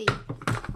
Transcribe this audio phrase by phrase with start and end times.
[0.00, 0.06] えい。
[0.06, 0.14] わ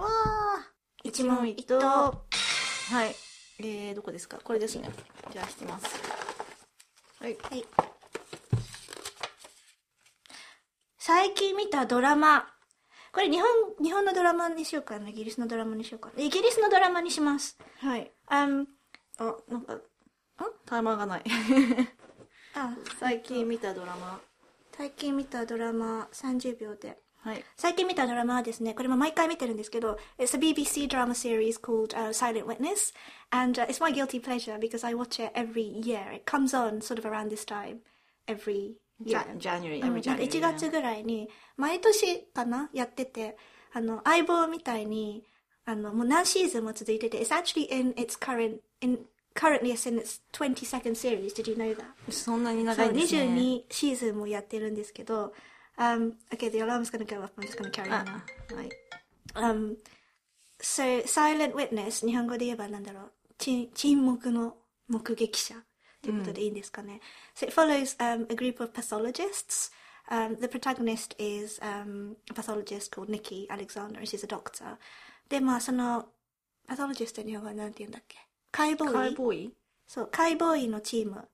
[0.06, 1.80] ー一問一答。
[1.80, 3.14] はい。
[3.60, 4.38] えー、どこですか？
[4.42, 4.90] これですね。
[5.32, 5.86] じゃあ、引きます。
[7.20, 7.36] はい。
[7.50, 7.64] はい。
[10.98, 12.46] 最近見たドラマ。
[13.12, 13.48] これ日本、
[13.82, 15.08] 日本のドラマにしようかな。
[15.08, 16.22] イギリスのドラマにしようかな。
[16.22, 17.56] イギリスのドラマにします。
[17.78, 18.12] はい。
[18.26, 18.66] あん、
[19.18, 19.82] あ、なんか、ん
[20.66, 21.24] タイマーがない。
[22.54, 24.20] あ、最近見たドラマ。
[24.76, 26.98] 最近見たドラマ30秒で。
[27.24, 27.44] はい。
[27.56, 32.92] 最近見たドラマはですね、これも毎回見てるんですけど、It's a BBC drama series called、uh, Silent Witness,
[33.30, 36.12] and、uh, it's my guilty pleasure because I watch it every year.
[36.12, 37.78] It comes on sort of around this time
[38.26, 39.24] every year.
[39.38, 40.28] January, うん every なんか January.
[40.28, 43.38] 1月ぐらいに、毎年かなやってて、
[43.72, 45.24] あの、相棒みたいに、
[45.64, 48.98] あの、もう何シーズンも続いてて、It's actually in its current, in,
[49.34, 51.32] currently it's in its 22nd series.
[51.34, 51.86] Did you know that?
[52.10, 53.22] そんなに長いんですね。
[53.22, 55.32] 22シーズンもやってるんですけど、
[55.77, 57.31] um, okay, the alarm's gonna go off.
[57.37, 58.55] I'm just gonna carry あ on now.
[58.55, 58.69] はい。
[59.35, 59.77] Um,
[60.59, 64.57] so, silent witness, 日本語で言えばなんだろう、ち沈黙の
[64.87, 65.55] 目撃者
[66.01, 67.01] ということでいいんですかね。
[67.35, 69.71] So it follows um, a group of pathologists.
[70.09, 74.77] Um, the protagonist is um, a pathologist called Nikki Alexander, and she's a doctor.
[75.29, 76.07] で、まあ、その、
[76.67, 78.17] パトロジスト日本語はなんて言うんだっけ
[78.51, 79.53] 解剖医カイボーイ
[79.87, 81.27] そう、解剖医のチーム、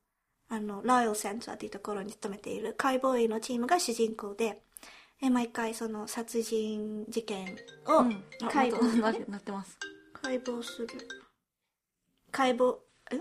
[0.51, 4.61] あの、ロイヤルセンターっていうところに勤めている解剖医のチームが主人公で、
[5.23, 7.57] え毎回その殺人事件
[7.87, 8.05] を
[8.51, 9.79] 解剖、ななってます。
[10.13, 10.89] 解剖する。
[12.33, 12.79] 解剖、ん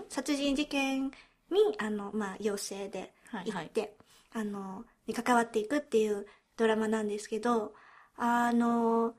[0.08, 1.12] 殺人事件に、
[1.78, 3.96] あの、まあ、陽性ではい行って、
[4.32, 7.74] あの、に関わっていくっていうドラマなんですけど、
[8.16, 9.14] あの、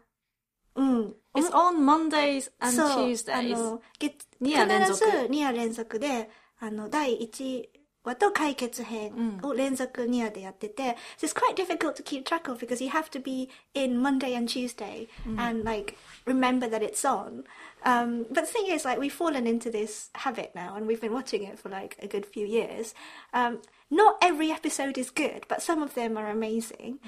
[0.75, 1.15] うん。
[1.33, 3.57] It's on Mondays and そう、あ Tuesdays.
[3.57, 7.69] の、月、二夜連続必ず2夜連続で、あの、第1
[8.04, 14.48] 話と解決編を連続2夜でやってて、so it's quite difficult to keep track of because you have to be in Monday and
[14.48, 17.44] Tuesday and like remember that it's on.
[17.84, 21.12] Um, but the thing is, like, we've fallen into this habit now and we've been
[21.12, 22.94] watching it for like a good few years.
[23.32, 23.60] Um,
[23.90, 26.98] not every episode is good, but some of them are amazing.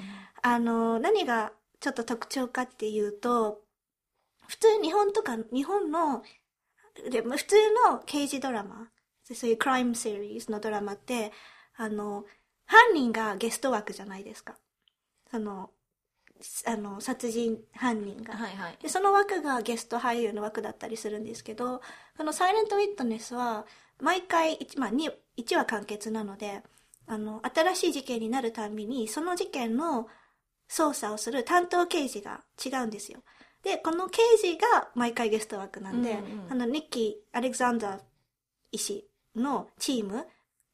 [0.42, 3.60] あの、何がちょっと特徴かっていうと、
[4.46, 6.22] 普通日本とか、日本の、
[7.10, 7.56] でも普通
[7.90, 8.88] の刑事ドラマ、
[9.23, 11.31] そういうクライムシリーズのドラマって、
[11.75, 12.25] あの、
[12.65, 14.55] 犯人がゲスト枠じゃないですか。
[15.31, 15.69] その、
[16.65, 18.35] あの、殺人犯人が。
[18.35, 18.77] はいはい。
[18.81, 21.81] で、その枠がゲスト俳優の枠だったりするんですけど、
[22.17, 23.65] このサイレントウィットネスは、
[24.01, 26.61] 毎回1、まあ、2、1話完結なので、
[27.07, 30.07] あの、新しい事件になるたんびに、その事件の
[30.69, 33.23] 捜査をする担当刑事が違うんですよ。
[33.63, 38.01] で、この刑事が毎回ゲスト枠なんで、うんうんあの、ニッキー・アレクサンダー
[38.71, 40.25] 医師のチーム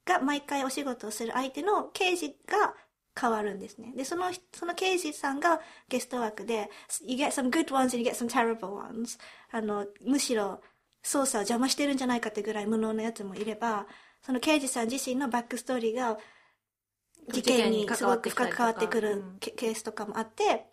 [0.05, 2.73] が毎回お仕事をする相手の刑事が
[3.19, 3.93] 変わるんですね。
[3.95, 5.59] で、その、その刑事さんが
[5.89, 6.69] ゲスト枠で、
[7.05, 9.19] you get some good ones and you get some terrible ones.
[9.51, 10.61] あの、むしろ
[11.03, 13.87] 捜査を邪魔してるんじゃないかってぐらい無能なやつもいれば、
[14.21, 16.17] その刑事さん自身のバックストーリーが
[17.31, 20.65] 事件にすごく深く関わってくるケケースとかもあって、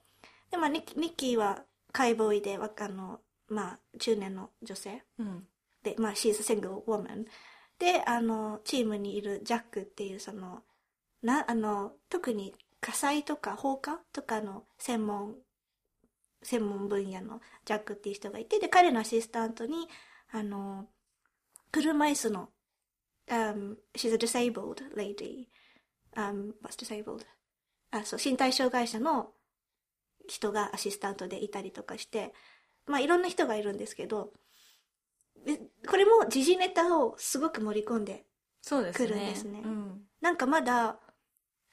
[0.50, 5.02] で、まあ、ニッキーは解剖医で、わあの、まあ、中年の女性。
[5.18, 5.46] うん。
[5.82, 7.26] で、まあ、she's a single woman.
[7.78, 10.62] で、あの、チームにいるジャックっていう、その、
[11.22, 15.36] な、あの、特に火災とか放火とかの専門、
[16.42, 19.88] 専門分野のジャックっていう人がいて、で、彼のアシスタントに、
[20.30, 20.86] あの、
[21.72, 22.48] 車椅子の、
[23.28, 25.48] um, she's a disabled lady.
[26.14, 27.26] Um, what's disabled?
[27.90, 29.32] あ、そう、身体障害者の
[30.28, 32.32] 人がアシスタントでいたりとかして、
[32.86, 34.32] まあ、いろんな人がいるんですけど、
[35.88, 38.24] これも時事ネタをすごく盛り込んで、
[38.62, 39.08] そうですね。
[39.08, 40.00] 来るんですねうん。
[40.20, 40.98] なんかまだ、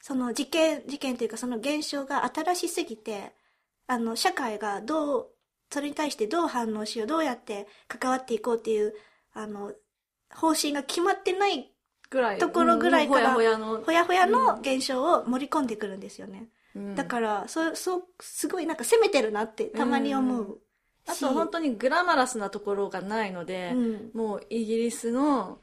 [0.00, 3.34] その事件、事件というかその現象が新しすぎて、
[3.86, 5.28] あの、社会がどう、
[5.70, 8.94] それに対してどう反応しよう、どうやって関わっていこうっていう、
[9.32, 9.72] あの、
[10.32, 11.72] 方針が決まってない
[12.10, 12.38] ぐらい。
[12.38, 13.82] ところぐらいからほやほやの。
[13.82, 16.48] ほやほやの現象を盛り込んでくるんですよね。
[16.76, 20.63] うんだから、そう、そう、すごいなんか攻めてるなってたまに思うし。
[21.06, 24.10] あと本当にグラマラスなところがないので、うん。
[24.14, 25.58] もうイギリスの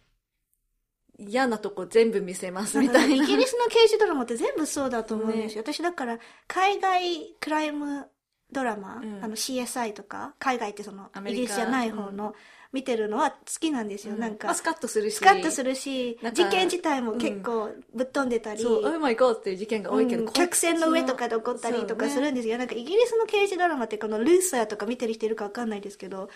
[1.17, 3.15] 嫌なとこ全部見せますみたいな。
[3.15, 5.61] イギリスの刑事ドラマって全部そうだと思うんですよ。
[5.61, 8.07] 私だから、海外クライム
[8.51, 9.23] ドラマ、うん。
[9.23, 12.35] あの CSI とか、海外ってそのイギリスじゃない方の、
[12.73, 14.15] 見てるのは好きなんですよ。
[14.15, 15.15] なんか、まあスカッとするし。
[15.15, 22.57] スカッとするし事件自体も結構ぶっ飛んでたり、そう、Oh my god っていう事件が多いけど、うん客船の上とかで起こったりとかするんですよ。
[22.57, 26.29] なんかイギリスの刑事ドラマってこのルーサーとか見てる人いるかわかんないですけど、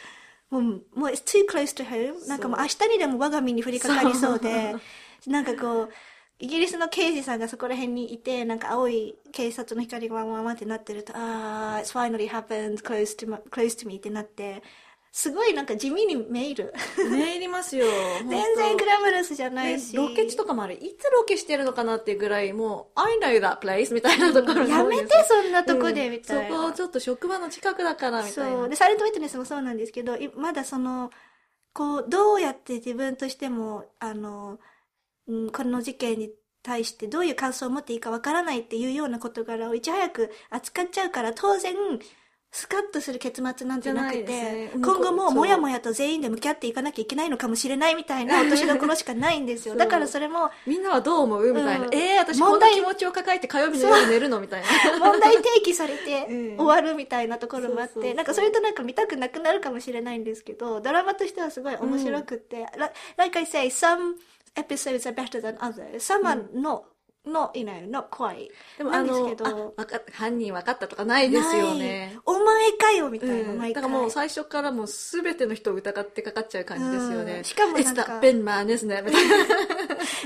[0.49, 2.27] もう、もう it's too close to home.
[2.27, 4.75] なんかもう明日にでも我が身に降りかかりそうで、
[5.27, 5.89] なんかこう、
[6.37, 14.61] イギリスの刑事さんがそこら辺にいて、なんか青い警察の光がワンワンワンってなってると、あー、it's finally happened, close to, my, close to me ってなって、
[15.15, 17.09] すごいなんか地味にメール。
[17.09, 17.85] ねいりますよ。
[18.27, 19.95] 全然グラマラスじゃないねし。
[19.95, 26.57] ロケ地とかもあれ、いつロケしてるのかなっていうぐらい、もう、I know that place みたいなところやめて、そんなとこで、みたいな。
[26.57, 28.57] そこちょっと職場の近くだから、みたいな。
[28.57, 28.69] そう。
[28.69, 31.11] で、サイレントウィットネスもそうなんですけど、いまだその、
[31.71, 34.59] こう、どうやって自分としても、あの、
[35.27, 41.73] うん、この事件に対してどういう感想を持っていいかわからないっていうような事柄をいち早く扱っちゃうから、当然、
[42.57, 44.81] スカッとする結末なんてなくて、じゃないですね。
[44.81, 49.75] 今後ももやもやと全員で向き合っていかなきゃいけないのかもしれないみたいな落としどころしかないんですよ。
[49.75, 51.53] だからそれも、みんなはどう思う？
[51.53, 51.87] みたいな。
[51.87, 51.93] うん。
[51.93, 54.39] えー、私こんな気持ちを抱えて火曜日の夜寝るの？
[54.39, 54.99] みたいな。
[54.99, 56.57] 問題提起されて うん。
[56.57, 64.15] 終わるみたいなところもあって、なんかそれとなんか見たくなくなるかもしれないんですけど、ドラマとしてはすごい面白くって、like, like I say, some
[64.55, 65.97] episodes are better than others.
[65.97, 66.83] Some are not,
[67.25, 68.49] not, you know, not quite.
[68.77, 72.17] でもあのあ、犯人分かったとかないですよね。
[72.25, 73.59] お前かよみたいな、うん。
[73.59, 77.37] だからもう最初からもう全ての人を疑ってかかっちゃう感じですよね。
[77.37, 78.33] うんしかもなんか It's?
[78.33, 79.37] みたいな。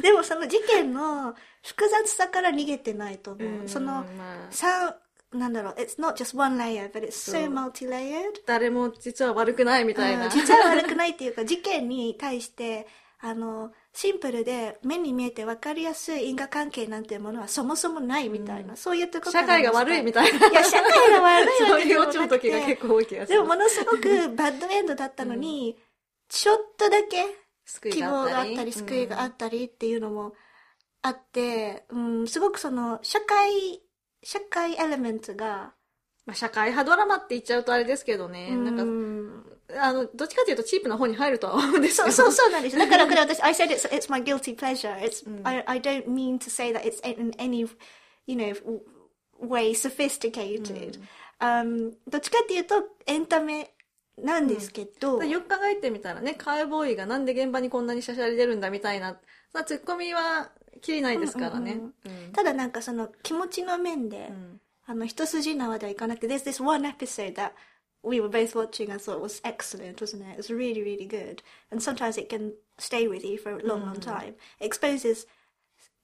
[0.01, 1.35] でもその事件の
[1.65, 3.47] 複雑さから逃げてないと思う。
[3.61, 4.97] うんその、まあさ
[5.31, 8.41] なんだろう、it's not just one layer, but it's そ so う multi-layered.
[8.47, 10.25] 誰も実は悪くないみたいな。
[10.25, 12.87] うん実は悪くないっていうか、事件に対して、
[13.19, 20.47] あの、シンプルで目に見えて分かりやすい因果関係なんていうものはそもそもないみたいな、そういうところ社会が悪いみたいな。
[20.47, 23.37] いや、社会が悪いそういうオチの時がて結構多い気がする。
[23.37, 25.77] でもものすごくバッドエンドだったのに、
[26.29, 27.25] ちょっとだけ
[27.91, 30.33] 希望があったり、うん救いがあったりっていうのも
[31.01, 33.81] あって、うん、すごくその、社会、
[34.23, 35.73] 社会エレメントが、
[36.25, 38.55] まあ、社会派ドラマって言っちゃうとあれですけどね。
[38.55, 39.18] なんか、うん
[39.77, 42.11] あの、どっちかというとチープな方に入るとは思うんですけど。
[42.11, 42.77] そうそうそうなんです。
[42.77, 44.97] だからこれ私、I said it's, it's my guilty pleasure.
[44.99, 47.67] It's, うん I, I don't mean to say that it's in any,
[48.25, 48.55] you know,
[49.41, 50.99] way sophisticated.
[51.39, 53.73] Um, どっちかっていうとエンタメ
[54.17, 59.17] なんですけど、よく考えてみたらね、カウボーイがなんで現場にこんなにしゃしゃり出るんだみたいな、
[59.53, 60.51] まあ、ツッコミは
[60.81, 61.79] きりないですからね。
[62.05, 67.51] うんただなんかその気持ちの面で、うんあの、一筋縄ではいかなくて、there's this one episode that
[68.03, 70.31] we were both watching and thought was excellent, wasn't it?
[70.31, 71.41] It was really, really good.
[71.71, 74.35] And sometimes it can stay with you for a long, long time.
[74.59, 75.25] It exposes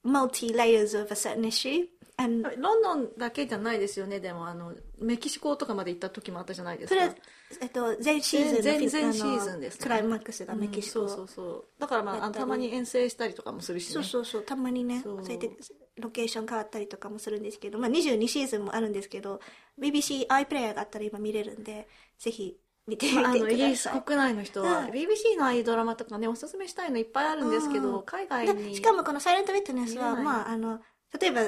[0.04, 1.86] multi layers of a certain issue.
[2.18, 7.00] And ロンドンだけじゃないですよね、でも、あの、メキシコとかまで行った時もあったじゃないですか。
[7.02, 7.14] それ、
[7.60, 11.02] えっと、前シーズンの全フィ全シーズンですねクライマックスがメキシコ。
[11.02, 11.64] うんそうそうそう。
[11.78, 13.92] だからまあ、たまに遠征したりとかもするしね。
[13.92, 15.50] そうそうそう、たまにね、そそううやって
[15.98, 19.40] ロケーション変わったりとかもするんですけど、まあ22シーズンもあるんですけど、
[19.80, 21.88] BBC iPlayer があったら今見れるんで、
[22.18, 23.40] ぜひ見てみてください。
[23.40, 28.04] まあイギリス国内の人は、うん BBC のああいうドラマとかねおすすめしたいのいっぱいあるんですけど、うん。
[28.04, 30.80] 海外でにしかもこの「サイレント・ウィットネスは」まああの
[31.18, 31.40] 例えば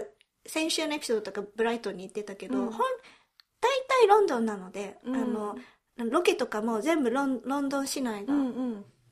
[0.47, 2.71] 先週のエピソードとかブライトンに行ってたけど、うん。
[2.71, 2.79] ほん
[3.61, 5.17] 大体ロンドンなので、うん。
[5.17, 5.57] あの
[5.97, 8.33] ロケとかも全部ロンロンドン市内が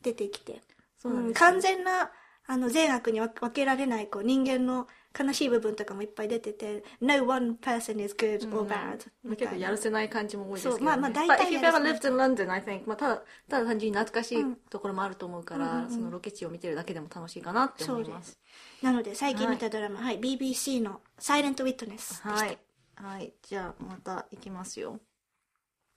[0.03, 0.63] 出てきて、
[0.99, 1.35] そうなんうん。
[1.35, 2.11] 完全な
[2.47, 4.87] あの善悪に分分けられないこう人間の
[5.19, 9.51] 悲しい部分とかもいっぱい出てて No one person is good or うん bad、まあみたいな。
[9.51, 14.57] 結構やるせない感じも多いですけど、ね、まあまあ大 But 体 if you've ever せ lived in London, I think、まあ、ただただ単純に懐かしいうん。
[14.57, 15.91] ところもあると思うから、うんうんうん。
[15.91, 18.39] そのロケ地を見てるだけでも楽しいかなって思います。
[18.83, 20.21] なので最近見たドラマ、はい。
[20.21, 22.59] BBC の「サイレント・ウィットネス」でした、はい。
[22.97, 23.35] はい。
[23.43, 25.01] じゃあまた行きますよ。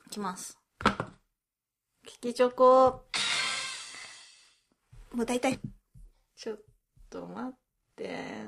[0.06, 0.58] 行きます。
[2.06, 3.06] キキチョコ。
[5.14, 5.60] もう大体。
[6.36, 6.60] ちょっ
[7.10, 7.58] と待っ
[7.96, 8.46] て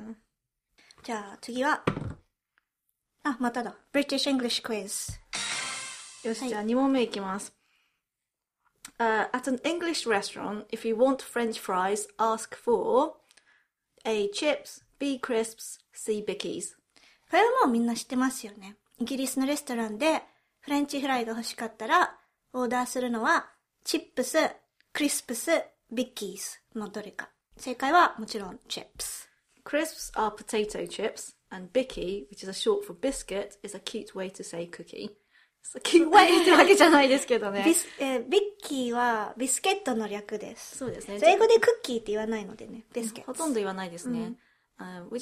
[1.03, 1.81] じゃあ次は
[3.23, 5.19] あまただ British English Quiz
[6.27, 7.53] よし、はいじゃあ2問目いきます。
[8.99, 13.13] Uh, at an English restaurant, if you want French fries, ask for
[14.05, 14.29] A.
[14.29, 15.19] Chips, B.
[15.19, 16.23] Crisps, C.
[16.23, 16.75] Bickies.
[17.31, 20.21] これはもうみんな知ってますよねイギリスのレストランで
[20.59, 22.13] フレンチフライが欲しかったら
[22.53, 23.49] オーダーするのは
[23.85, 24.37] チップス
[24.93, 25.49] クリスプス
[25.91, 26.37] ビッキー
[26.73, 29.30] ズのどれか正解はもちろんチップス
[29.63, 30.85] Crisps are potato
[37.99, 38.29] ー。
[38.29, 40.77] ビッキーはビスケットの略です。
[40.77, 41.19] そうですね。
[41.23, 42.83] 英語でクッキーって言わないのでね、
[43.25, 44.19] ほとんど言わないですね。
[44.19, 44.37] うん
[44.81, 45.19] uh, would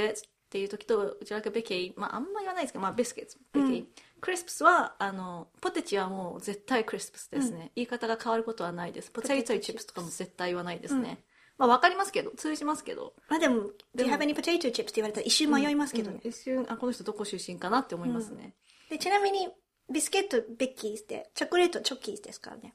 [0.00, 3.88] ーっていう時と、Would you まああんま言わないですけど、まあビット、ビ。
[4.20, 7.72] クリスプスは、あの、ポテチはもう絶対クリスプスですね。
[7.74, 9.10] 言い方が変わることはないです。
[9.10, 11.24] ポテトチップスとかも絶対言わないですね。
[11.56, 13.14] まあ、わかりますけど、通じますけど。
[13.28, 14.82] まあでも Do で you も have any potato chips?
[14.82, 18.54] って言われたら一瞬迷いますけどね、うん一瞬、あ、この人どこ出身かなって思いますね。
[18.90, 19.48] でちなみに
[19.92, 22.74] ビスケットビッキーズってチョコレートチョッキーズですからね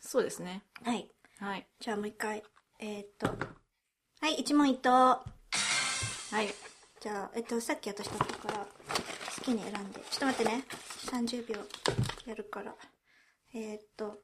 [0.00, 0.62] そうですね。
[0.82, 1.08] はい
[1.38, 1.66] はい。
[1.78, 2.42] じゃあもう一回。
[2.80, 3.28] えーっと。
[4.20, 4.90] はい、一問一答。
[4.90, 5.22] は
[6.42, 6.48] い。
[7.00, 8.66] じゃあ、えっと、さっき私だったから、
[9.36, 10.00] 好きに選んで。
[10.10, 10.64] ちょっと待ってね。
[11.06, 11.60] 30秒
[12.26, 12.74] やるから。
[13.54, 14.18] えーっと、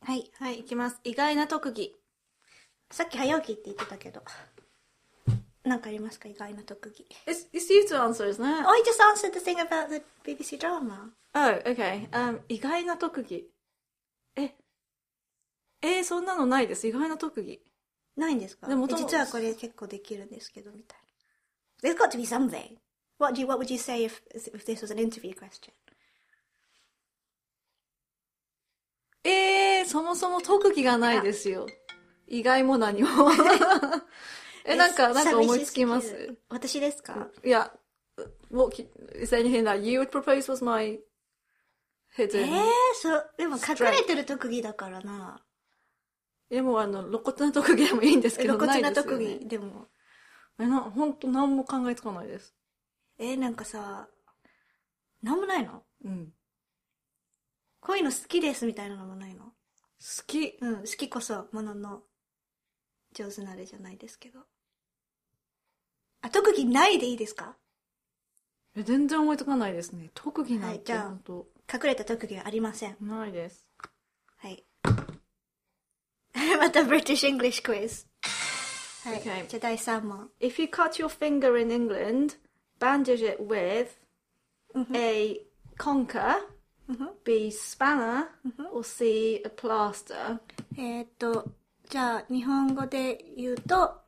[0.00, 0.30] はい。
[0.38, 1.00] はい、いきます。
[1.04, 1.94] 意外な特技。
[2.92, 4.22] さっき早起きって言ってたけど。
[5.64, 7.06] なんかありますか意外な特技。
[7.26, 8.66] It's, it's you to answer, isn't it?
[8.66, 11.10] Oh, I just answered the thing about the BBC drama.
[11.34, 12.08] Oh, okay.
[12.10, 13.48] Um, 意外な特技。
[14.36, 14.54] え、
[15.80, 16.86] えーそんなのないです。
[16.86, 17.62] 意外な特技。
[18.16, 20.98] ないんですかでもえ実はこれ結構できるんですけど、みたい
[21.82, 21.94] な。
[21.94, 22.76] There's got to be something.
[23.18, 25.72] What, do you, what would you say if, if this was an interview question?
[29.24, 31.66] えー、そもそも特技がないですよ。
[32.32, 33.08] 意外も何も。
[34.64, 36.34] え、なんか、なんか思いつきます？
[36.48, 37.28] 私ですか？
[37.44, 37.70] いや、
[38.50, 38.74] what,
[39.14, 40.98] is there anything that you would propose was my
[42.16, 42.46] え hidden?
[42.48, 42.62] ー、
[42.94, 45.44] そう、でも隠れてる特技だからな。
[46.48, 49.40] え、もうあの、露骨な特技でもいいんですけど、露骨な特技。
[49.46, 49.88] でも。
[50.58, 52.54] え、な、ほんと何も考えつかないです。
[53.18, 54.08] えー、なんかさ、
[55.22, 55.84] なんもないの？
[56.04, 56.32] うん。
[57.80, 59.44] こういうの好きですみたいなのもないの？
[59.44, 59.52] 好
[60.26, 60.56] き。
[60.60, 62.02] うん、好きこそものの
[63.12, 64.40] 上手なれじゃないですけど。
[66.22, 67.56] あ、特技ないでいいですか
[68.74, 70.10] え、全然思いつかないですね。
[70.14, 72.96] 特技なんて、はいじゃあほんと、隠れた特技はありません。
[73.00, 73.68] ないです。
[74.38, 74.64] はい。
[76.58, 78.06] また British English quiz。
[79.04, 79.20] はい。
[79.20, 79.46] Okay.
[79.48, 80.30] じゃあ第3問。
[80.40, 82.38] If you cut your finger in England,
[82.78, 83.88] bandage it with
[84.94, 85.40] A
[85.78, 86.36] conker,
[87.24, 88.28] B spanner,
[88.72, 90.38] or C a plaster.
[90.76, 91.46] えーっと、
[91.92, 94.00] じゃあ日本語で言うと、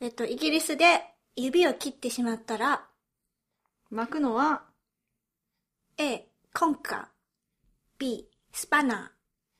[0.00, 1.02] えっと、イギリスで
[1.34, 2.86] 指を切ってしまったら、
[3.90, 4.62] 巻くのは
[5.96, 7.08] A、コンカ、
[7.98, 8.94] B、スパナ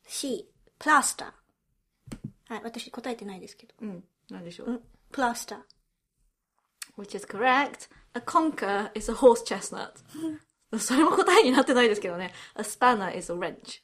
[0.07, 0.49] ー、C、
[0.79, 2.53] プラスター。
[2.55, 3.75] はい、私答えてないですけど。
[3.83, 4.71] うん、なんでしょう？
[4.71, 5.59] うん、プラスター。
[6.97, 7.89] Which is correct.
[8.15, 9.91] A conker is a horse chestnut.
[10.79, 12.33] それも答えになってないですけどね。
[12.55, 13.83] A spanner is a wrench.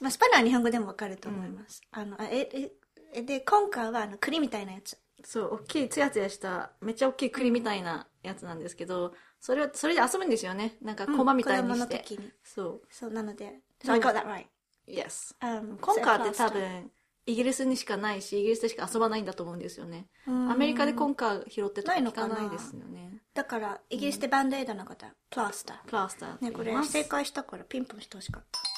[0.00, 1.80] まあ、スパナーは日本語でもわかると思います。
[1.90, 2.72] あの、あえ、え、
[3.12, 4.98] えで、コンカーはあの、栗みたいなやつ。
[5.24, 10.76] そう、大きいツヤツヤした、めっちゃ大きい栗みたいなやつなんですけど、それを、それで遊ぶんですよね。
[10.80, 11.78] なんか、コマみたいにして。
[11.80, 12.30] の時に。
[12.42, 12.82] そう。
[12.90, 13.60] そう、なので。
[13.82, 14.46] So I got that right.
[14.86, 15.34] Yes.
[15.40, 16.90] Um, コンカーって多分、
[17.26, 20.08] イギリスにしかないし、イギリスでしか遊ばないんだと思うんですよね。
[20.26, 23.22] うんアメリカでコンカー拾ってとか聞ないのかないですよね。
[23.32, 26.40] だから、イギリスでバンドエイドの方、プラスタプラスター。
[26.40, 26.74] ね、これ。
[26.84, 28.73] 正解したからピンポンしてほしかった。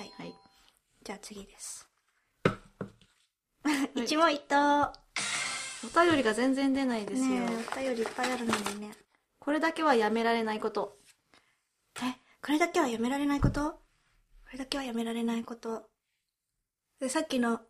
[0.00, 0.12] はい。
[0.16, 0.34] はい。
[1.04, 1.86] じゃあ次です。
[3.94, 4.92] 一問一答。
[5.84, 7.28] お便りが全然出ないですよ。
[7.28, 8.92] ねえ、お便りいっぱいあるのにね。
[9.38, 10.96] これだけはやめられないこと。
[11.96, 13.72] え、これだけはやめられないこと？
[13.72, 13.78] こ
[14.52, 15.90] れだけはやめられないこと。
[16.98, 17.60] で、さっきの、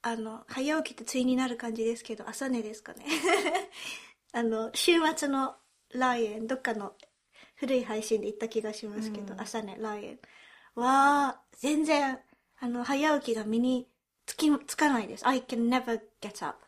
[0.00, 3.04] あの、早起きって対になる感じですけど、朝寝ですかね。
[4.32, 5.56] あの、週末の
[5.90, 6.96] ライエン、どっかの
[7.56, 10.18] 古い配信で言った気がしますけど、朝寝、ライ
[10.74, 12.18] わー、全然、
[12.60, 13.86] あの、早起きが身に
[14.26, 15.26] つき、つかないです。
[15.26, 16.58] I can never get up.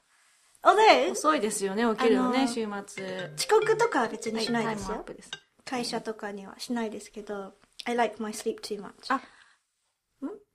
[1.13, 3.31] 遅いですよね、起きるのね、週末。
[3.37, 5.05] 遅刻とかは別にしないですよ。
[5.23, 5.31] す。
[5.65, 8.93] 会社とかにはしないですけど、I like my sleep too much.
[9.09, 9.21] あ、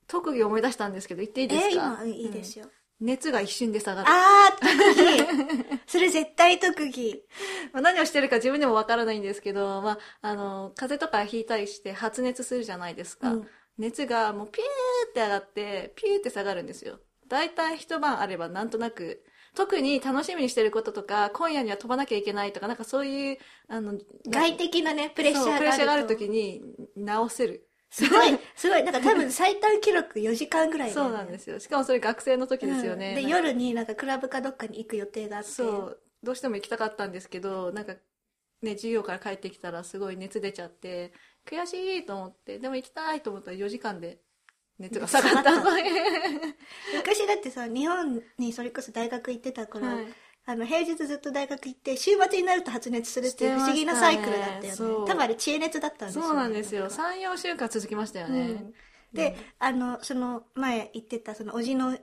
[0.08, 1.70] 特技思い出したんですけど、言っていいですか？
[1.70, 2.66] えー今、うんいいですよ。
[3.02, 4.08] 熱が一瞬で下がる。
[4.10, 7.24] あー、特技それ絶対特技。
[7.74, 13.34] まあ、何をしてるか自分でもわからないんですけど、まあ、あの、風邪とかひいたりして発熱するじゃないですか。
[13.34, 17.00] うん熱がもうピューって上がって、ピューって下がるんですよ。
[17.28, 19.24] だいたい一晩あればなんとなく、
[19.56, 26.62] 特に楽しみにしてることとか、今夜には飛ばなきゃいけないとか、なんかそういう、あの、外的なね、プレッシャーがあるプレッシャーがある時に
[26.96, 27.68] 直せる。
[27.92, 28.84] すごい、すごい。
[28.84, 31.60] なんか多分最短記録4時間ぐらいねそうなんですよ。
[31.60, 33.10] しかもそれ学生の時ですよね。
[33.10, 35.50] うんで、夜になんかクラブかどっかに行く予定があって。
[35.50, 36.00] そう。
[36.24, 37.96] どうしても行きたかったんですけど、なんか、
[38.62, 41.12] ね、授業から帰ってきたらすごい熱出ちゃって、
[41.46, 44.22] 悔しいと思って、でも行きたいと思ったら4時間で
[44.80, 45.52] 熱が下がった。
[46.96, 49.86] 昔だってさ、日本にそれこそ大学行ってた頃、
[50.46, 55.08] あの、平日ずっと大学行って、週末になると発熱するっていう不思議なサイクルだったよね。
[55.08, 56.28] 多分あれ、知恵熱だったんですよ、ね。
[56.28, 56.90] そうなんですよ。
[56.90, 58.42] 3、4週間続きましたよね。
[58.42, 58.74] うん
[59.14, 61.98] で、あの、その前行ってた、その、おじの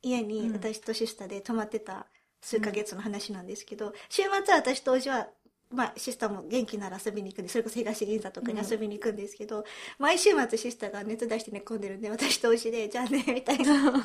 [0.00, 2.06] 家に私とシスターで泊まってた
[2.40, 5.28] 数ヶ月の話なんですけど、週末は私とおじは、
[5.72, 9.64] まあ、シスターも元気なら遊びに行くんで、それこそ東銀座とかに遊びに行くんですけど、
[9.98, 13.92] 毎週末シスターが熱出して寝込んでるんで、私とおじで、じゃあね、みたいな。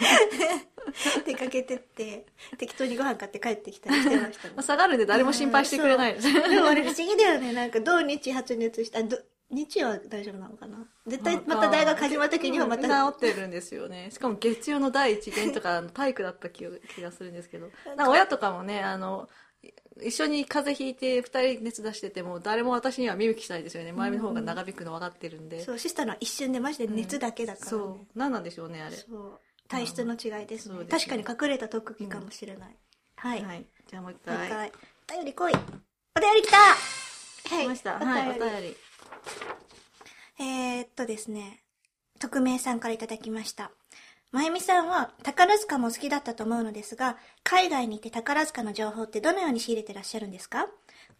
[1.26, 2.26] 出かけてって、
[2.58, 4.64] 適当にご飯買って帰ってきたりしてましたね まあ、。
[4.64, 6.32] 下がるんで誰も心配してくれないです。
[6.32, 7.54] そうでもあれ不思議だよね。
[7.54, 9.18] なんか、土日発熱した、ど
[9.50, 10.86] 日は大丈夫なのかな？
[11.06, 14.10] 絶対また大学始まった時にはまた、治ってるんですよね。
[14.12, 17.70] しかも月曜の第一限とか体育だった気が気がするんですけど。
[18.10, 19.30] 親とかもね、あの、
[20.04, 23.92] 一緒に風邪ひいて2人熱出してても誰も私には見向きしないですよね。
[23.92, 27.70] 前の方が長引くの分かってるんで、そうシスターのは一瞬でマジで熱だけだから、ね。
[27.70, 28.08] そう。
[28.16, 28.96] 何なんでしょうねあれ。
[28.96, 29.39] そう。
[29.68, 30.86] 体質の違いですね,、ね。
[30.86, 32.77] 確かに隠れた特技かもしれない、
[33.16, 33.66] はい、はい。
[33.88, 34.50] じゃあもう一もう一回。
[34.50, 34.72] 回
[35.10, 35.54] お便り来い。
[35.54, 36.58] お便り来た。
[36.58, 37.66] はい。
[37.66, 38.00] 来ました。
[38.00, 38.77] はいおお便り便り。
[40.39, 41.63] えー、っとですね、
[42.20, 43.72] 匿名さんからいただきました。
[44.32, 50.68] まゆみさんは宝塚も好きだったと思うのですが、海外にいて宝塚の情報ってどのように仕入れてらっしゃるんですか？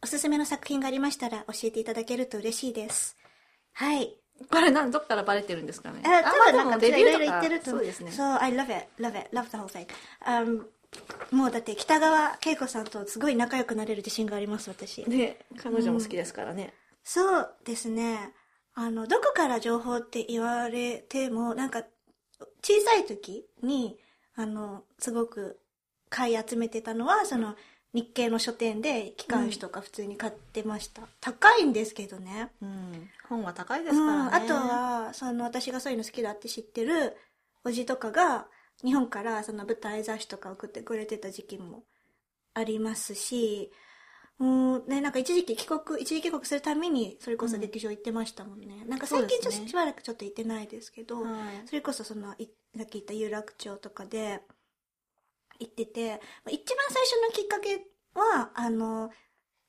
[0.04, 3.18] おすすめの作品がありましたら教えていただけると嬉しいです。
[3.74, 4.16] はい。
[4.52, 6.02] これなんどっからバレてるんですかね？
[6.04, 9.88] あ、多分まあなんかいろいろ言ってると思そうですねそう、I love it, love it, love the whole thing.
[10.26, 10.66] Um,
[11.32, 15.04] もうだって北川景子さんとすごい仲良くなれる自信があります、私。
[15.06, 16.74] で彼女も好きですからね、
[17.04, 18.34] そうですね。
[18.76, 21.84] あの、どこから情報って言われても、なんか、
[22.62, 23.98] 小さい時に、
[24.36, 25.60] あの、すごく
[26.10, 27.56] 買い集めてたのは、その、
[27.94, 31.04] 日系の書店で機関誌とか普通に買ってました。
[31.22, 32.52] 高いんですけどね。
[32.62, 37.16] うん、本は高いですうん、からね、あとは、その、私がそういうの好きだって知ってる、
[37.64, 38.48] おじとかが、
[38.84, 41.84] 日本からその舞台雑誌とか送ってくれてた時期も
[42.54, 43.72] ありますし、
[44.40, 48.86] うん、ね、なんか一時期帰国、一時帰国するために、それこそ劇場行ってましたもんね。
[48.86, 51.68] なんか最近ちょっとしばらくちょっと行ってないですけど、はい。
[51.68, 54.42] それこそその、いさっき言った有楽町とかで
[55.60, 56.18] 行ってて、ま
[56.48, 59.10] あ一番最初のきっかけは、あの、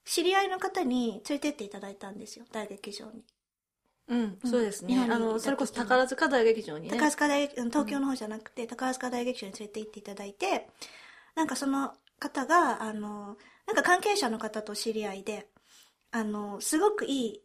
[0.05, 3.25] 知り合いの方に連れてっていただいたんですよ、大劇場に。
[4.09, 4.99] うん、そうですね。
[5.11, 6.91] あの、それこそ宝塚大劇場にね。
[6.91, 10.69] 宝塚大東京の方じゃなくて、宝塚大劇場に連れて行っていただいて
[11.35, 11.47] なん。
[11.47, 15.49] かその方があのなんか関係者の方と知り合いで
[16.11, 17.43] あのすごくいい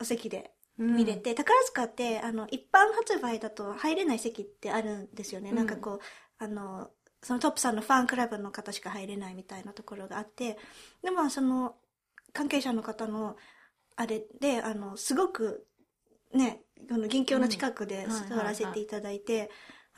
[0.00, 0.96] お席でうん。
[0.96, 5.56] 見れて、宝塚ってあの一般発売だと入れない席ってあるんですよね、うん。
[5.56, 6.88] なんかこうあの
[7.22, 10.56] そのトップさんのファンクラブの方しか入れないみたいなところがあって
[11.02, 11.74] でもその
[12.32, 13.36] 関係者の方の
[13.96, 15.66] あれであのすごく
[16.32, 19.50] ねこの銀鏡の近くで座らせていただいて、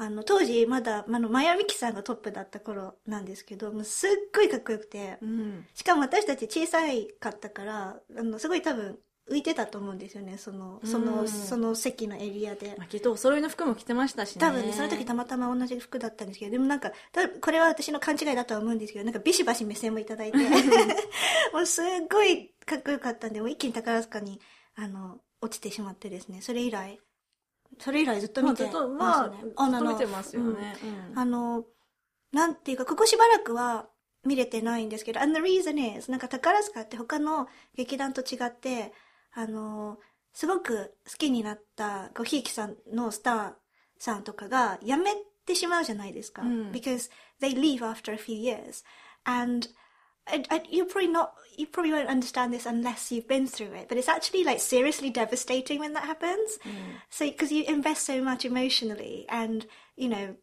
[0.02, 5.64] あの当時まだあのマヤミキさんがトップだった頃なんですけどもうすっごいかっこよくて、うん。
[5.74, 8.98] しかも私たち小さいかったからあのすごい多分
[9.30, 14.40] 浮いてたと思うんですよねそのその,、うんその席のエリアでまあ、きっとお揃いの服も着てましたしね。
[14.40, 20.38] 多分ねその時たまたま同じ服だったんですけどでもなんかたこれは私の勘違いだとは思うんですけどなんかビシバシ目線もいただいて
[21.54, 24.40] もうすっごいかっこよかったんでもう一気に宝塚に
[24.74, 26.98] あの落ちてしまってですねそれ以来
[27.78, 30.76] それ以来ずっと見てまあずっと、まあ、ますずっねあのと見てますよね。
[31.12, 31.64] うんあの、
[32.32, 33.88] なんていうか、ここしばらくは
[34.24, 38.92] 見れてないんですけど、and the reason is, なんか宝塚って他の劇団と違って、
[39.32, 39.98] あの、
[40.32, 43.52] すごく好きになった、ごひいきさんのスター
[43.98, 45.14] さんとかが辞め
[45.46, 46.42] てしまうじゃないですか。
[46.42, 48.84] うん because they leave after a few years.
[49.24, 49.68] And
[50.26, 53.88] I, I, you probably not, you probably won't understand this unless you've been through it,
[53.88, 56.58] but it's actually like seriously devastating when that happens.
[56.64, 56.72] Mm.
[57.10, 60.36] So, because you invest so much emotionally and, you know,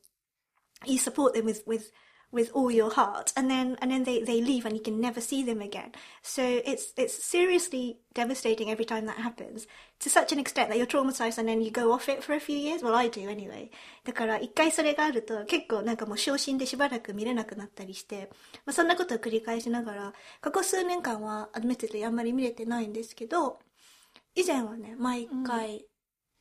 [0.85, 1.91] you support them with, with,
[2.32, 5.20] with all your heart and then, and then they, they leave and you can never
[5.20, 5.92] see them again.
[6.20, 9.68] So it's, it's seriously devastating every time that happens
[10.00, 12.40] to such an extent that you're traumatized and then you go off it for a
[12.40, 12.82] few years.
[12.82, 13.70] Well, I do anyway.
[14.04, 18.28] だから一回それがあると結構なんかもう昇進でしばらく見れなくなったりして、
[18.66, 23.60] まあ、そんなことを繰り返しながら、ここ数年間は admittedly あんまり見れてないんですけど、
[24.34, 25.84] 以前はね、毎回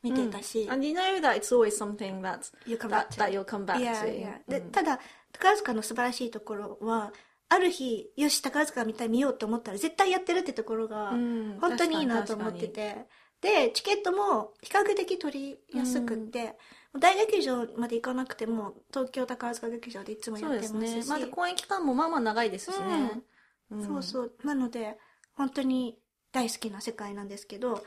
[0.02, 3.18] 見てたし、 And you know that it's always something that, You come that, back to.
[3.20, 4.08] that you'll come back Yeah, to.
[4.08, 4.40] yeah.
[4.50, 5.00] でうんただ
[5.33, 7.13] 宝塚の素晴らしいところは
[7.49, 13.07] ある日よし宝塚みたい見ようと思ったら絶対やってるってところがうん本当にいいなと思ってて、
[13.41, 16.57] でチケットも比較的取りやすくって、
[16.99, 20.95] 大劇場まで行かなくても東京宝塚劇場でいつもやそうってますし。
[20.97, 21.15] ですね。
[21.21, 23.23] また公演期間もまあまあ長いですしね。
[23.77, 23.85] ん。
[23.85, 24.33] そうそう。
[24.45, 24.99] なので
[25.35, 25.99] 本当に
[26.33, 27.83] 大好きな世界なんですけど好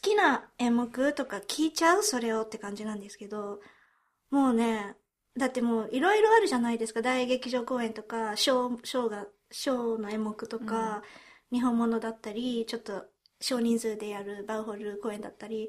[0.00, 2.02] きな演目とか聞いちゃう？
[2.02, 3.60] それをって感じなんですけど
[4.30, 4.94] もうね
[5.36, 7.02] だってもういろいろあるじゃないですか。
[7.02, 11.02] 大劇場公演とかショーショーがショーの演目とか、
[11.52, 13.04] 日本物だったりちょっと
[13.40, 15.68] 少人数でやるバウホル公演だったり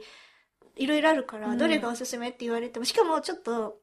[0.75, 1.57] いろいろあるから、うん。
[1.57, 3.79] どれがおすすめって言われてもしかもちょっと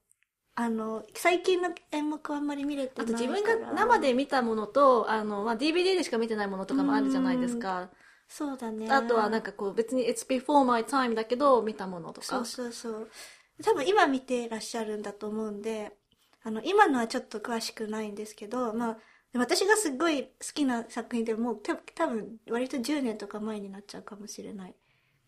[0.57, 3.19] あの最近の演目はあんまり見れてあないから。
[3.19, 7.91] と自分が生で見たものと、あの、まあ、DVD でしか見てないものとかもあるじゃないですか。
[8.29, 8.89] そうだね。
[8.91, 12.27] あとはなんかこう別に It's before my time だけど見たものとか。
[12.27, 13.09] そうそうそう
[13.63, 15.93] 多分今見てらっしゃるんだと思うんで
[16.43, 18.99] あの今のはちょっと詳しくないんですけどまあ
[19.37, 21.61] 私がすごい好きな作品でもう
[21.95, 24.75] 多分割と10年とか前になっちゃうかもしれない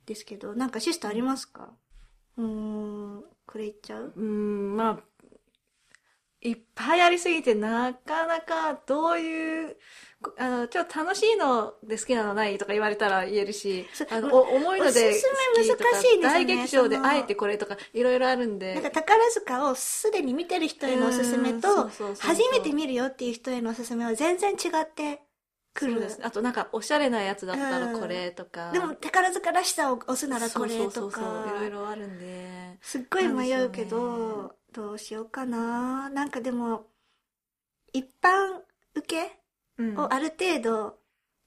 [0.07, 1.71] ですけどなんかシストありますか？
[2.37, 4.13] うんこれ言っちゃう？
[4.15, 5.01] うん、まあ、
[6.43, 9.77] いっぱいありすぎて、なかなかどういう、
[10.39, 18.75] あの、ちょっと楽しいので好きなのないとか言われたら言えるしあの、お重いのでおすすめ好きとか難しいですよね大劇場であえてこれとか、いろいろあるんで。
[18.75, 21.89] なんか宝塚をすでに見てる人へのおすすめうんと
[22.21, 25.23] 初めて見るよっていう人へのおすすめは全然違って
[25.75, 26.09] くる。
[26.23, 27.93] あとなんか、おしゃれなやつだったうん。
[27.93, 28.73] らこれとか。
[28.73, 31.45] でも宝塚らしさを押すならこれそうそとうそうそう。
[31.45, 32.79] かいろいろあるんで。
[32.81, 36.85] すっごい迷うけどどうしようかななんかでも
[37.95, 38.61] 一般
[38.95, 39.41] 受け
[39.79, 40.99] うんをある程度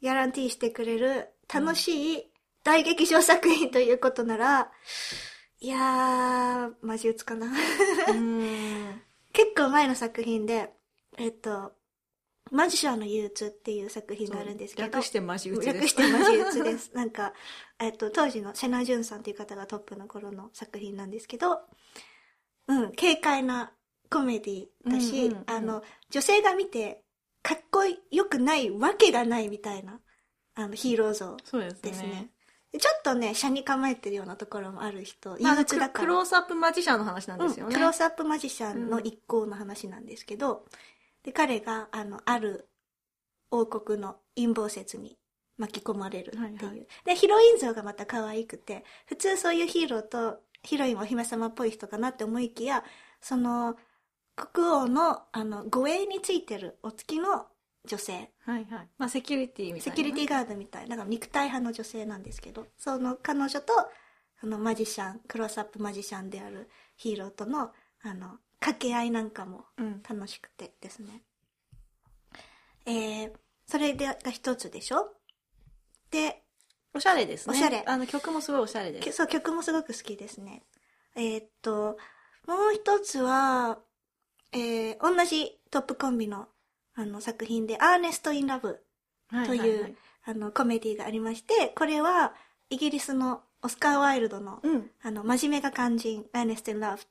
[0.01, 2.31] ギャランティーしてくれる楽しい
[2.63, 4.71] 大劇場作品ということなら、
[5.59, 7.47] いやー、マジ打つかな。
[8.09, 10.73] うん 結構前の作品で、
[11.17, 11.73] えっと、
[12.51, 15.73] マジシャンの憂鬱っていう作品があるんですけど、略してマジ打ちです。
[15.75, 16.91] 略してマジ打つです。
[16.95, 17.33] なんか、
[17.79, 21.61] えっと、当時のセナ・ジュンさんという方がトップの頃の作品なんですけど、
[22.69, 23.71] うん、軽快な
[24.09, 27.03] コメディだし、うんうんうんあの、女性が見て、
[27.41, 29.99] かっこよくないわけがないみたいな、
[30.55, 31.79] あの、ヒーロー像そうですね。
[31.81, 32.29] ですね。
[32.71, 36.05] でちょっとね、車に構えてるようなところもある人、憂まあ、鬱だから。
[36.05, 37.69] クロースアップマジシャンの話なんですよね。
[37.69, 40.65] うん、クロースアップマジシャンの一行の話なんですけど、
[41.23, 42.69] で彼があのある
[43.51, 45.17] 王国の陰謀説に
[45.57, 52.83] 巻き込まれるっていう、はいはいでヒロイン像がまた可愛くて普通そういうヒーローとヒロインはお姫様っぽい人かなって思いきや
[53.21, 53.75] その
[54.35, 57.47] 国王のあの護衛についてるお付きの
[57.85, 58.89] 女性はいはい。
[58.97, 59.83] まあ、セキュリティみたいな。
[59.83, 63.73] セキュリティガードみたいななんか肉体派の女性なんですけどその彼女と
[64.41, 70.01] あのマジシャンクロースアップマジシャンであるヒーローとのあの掛け合いなんかもうん。
[70.07, 71.21] 楽しくてですね
[72.85, 73.31] えー、
[73.67, 75.13] それでが一つでしょ？
[76.11, 76.43] で
[76.93, 77.55] おしゃれですね。
[77.55, 79.03] おしゃれあの、曲もすごいおしゃれです。
[79.03, 80.63] きそう曲もすごく好きですね
[81.15, 81.97] えーっと
[82.47, 83.79] もう一つは
[84.51, 86.47] えー、同じトップコンビの
[86.95, 88.83] あの作品で「アーネスト・イン・ラブ」
[89.29, 92.35] という、はいはいはいあのコメディがありましてこれは
[92.69, 94.91] イギリスのオスカー・ワイルドの,、うん。
[95.01, 97.01] あの真面目が肝心「アーネスト・イン・ラブ」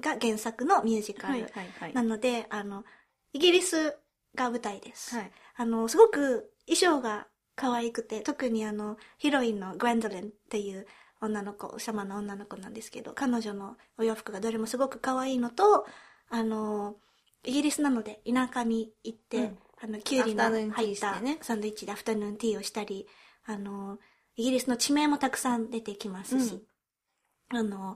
[0.00, 1.92] が原作のミュージカル、はいはいはい。
[1.94, 2.84] なのであの
[3.32, 3.96] イギリス
[4.34, 5.32] が舞台です、はい。
[5.56, 7.26] あのすごく衣装が
[7.58, 10.86] 可愛くて特にあのヒロインのグウェンドレンっていう
[11.20, 15.86] 女の子シャマの女の子なんですけど彼女のお洋服がどれもすごく可愛いのと
[16.30, 16.94] あの
[17.44, 19.58] イギリスなので田舎に行って、うん。
[19.80, 20.42] あのキュウリの
[20.72, 23.06] 入ったサンドイッチでアフタヌーンティーをしたり
[23.46, 23.98] あの
[24.34, 26.64] イギリスの地名もたくさん出てきますし、
[27.50, 27.94] あの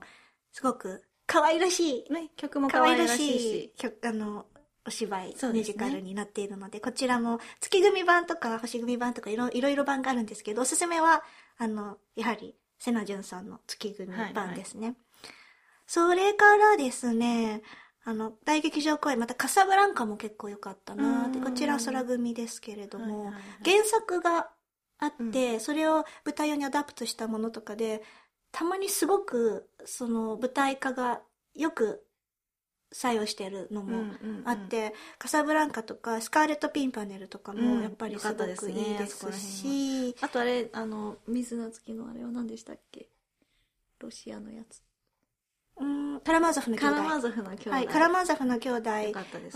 [0.53, 3.73] すごく可愛らしいね、曲も可愛らしいし。
[4.03, 4.45] あの
[4.85, 11.23] お芝居、ミュージカルになっているのでこちらも月組版とか星組版とかいろいろいろ版があるんですけどおすすめは
[11.57, 14.95] あのやはり瀬奈じゅんさんの月組版ですね、
[15.87, 17.61] それからですね
[18.05, 21.43] あの大劇場公演またカサブランカも結構良かったなってうん。
[21.45, 23.43] こちらは宙組ですけれども、はいはいはい。
[23.63, 24.49] 原作が
[24.99, 28.01] あって、それを舞台用に adapt したものとかで
[28.51, 31.21] たまにすごくその舞台化が
[31.55, 32.05] よく
[32.93, 34.43] 作用してるのもうんうんうん。
[34.45, 37.59] あって、カサブランカとかスカーレット・ピンパーネルとかうん。
[37.59, 43.09] もやっぱりすごくいねいですあそこらし、あとあれ、あの、水の月のあれは何でしたっけ？
[43.99, 44.81] ロシアのやつ。
[45.75, 46.95] うんカラマーザフの兄弟。
[46.95, 47.69] カラマーザフの兄弟。
[47.71, 48.89] はい、カラマーザフの兄弟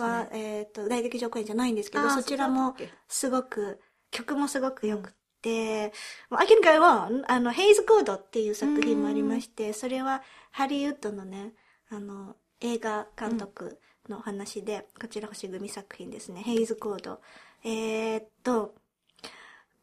[0.02, 0.30] は、ね。
[0.32, 2.76] えっと大劇場公演じゃないんですけどあーそちらも
[3.08, 5.94] すごく曲もすごくよくって
[6.32, 11.54] 「I can go on」あの「ヘイズ・コード」っていう作品もありましてそれはハリウッドのね
[11.90, 17.22] あの映画監督の話で、こちら星組作品ですね「ヘイズ・コード」
[17.64, 18.76] えーっと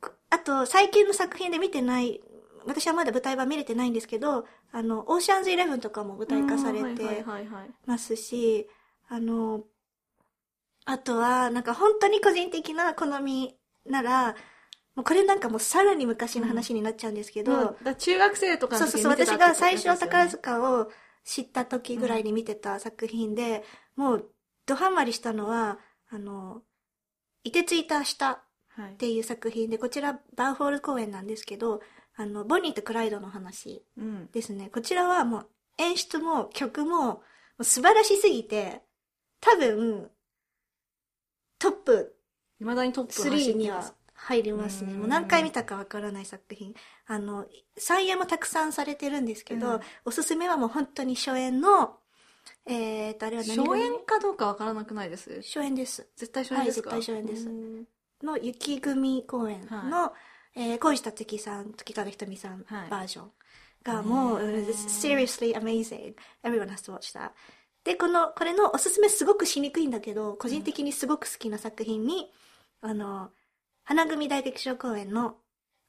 [0.01, 2.21] こあと最近の作品で見てない
[2.67, 7.25] 私はまだ舞台版見れてないんですけどあのオーシャンズイレブンとかも舞台化されて。
[7.87, 8.69] ますし、
[9.09, 9.63] あの、
[10.85, 13.57] あとは、なんか本当に個人的な好み
[13.87, 14.35] なら、
[14.97, 20.91] もうこれなんかもうさらに昔の話になっちゃうんですけど、まあだから中学生とかの時そうそうそう、私が最初宝塚を
[21.25, 23.65] 知った時ぐらいに見てた作品で、
[23.97, 24.31] もう
[24.67, 25.79] ドハマりしたのは、
[26.11, 26.63] あの、
[27.43, 31.81] いてついた明日はいっていう作品で、こちらバウホール公演なんですけど、
[32.17, 34.29] あの、ボニーとクライドの話うん。
[34.33, 34.71] ですね。
[34.71, 37.23] こちらはもう演出も曲も
[37.63, 38.83] 素晴らしすぎて、
[39.41, 40.11] 多分、
[41.59, 42.17] トップ
[42.61, 43.95] いまだにトップ走って3には。
[44.17, 44.93] 入りますね。
[44.93, 46.75] うんもう何回見たかわからない作品。
[47.07, 49.81] あの、再演もたくさんされてるんですけど、うん。
[50.07, 51.99] おすすめはもう本当に初演の、
[52.67, 55.43] えーと、あれは何初演かどうかわからなくないです。
[55.43, 56.09] 初演です。
[56.17, 56.91] 絶対初演ですか？
[56.91, 57.49] はい絶対初演です。
[57.49, 57.85] うん。
[58.23, 60.13] の雪組公演の、
[60.55, 62.91] えー小石達樹さん、月影ひとみさんはい。
[62.91, 63.31] バージョン
[63.83, 64.69] がもう、へー。
[64.69, 66.15] it's seriously amazing.
[66.43, 67.33] Everyone has to watch that.
[67.85, 72.31] で、この、これのおすすめすごくしにくいんだけど、個人的にすごく好きな作品に、
[72.81, 73.31] あの、
[73.83, 75.37] 花組大劇場公演の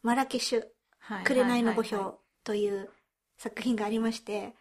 [0.03, 0.69] マラケシュ、はい
[1.23, 2.03] 紅の墓標
[2.43, 2.89] という
[3.37, 4.53] 作品がありまして、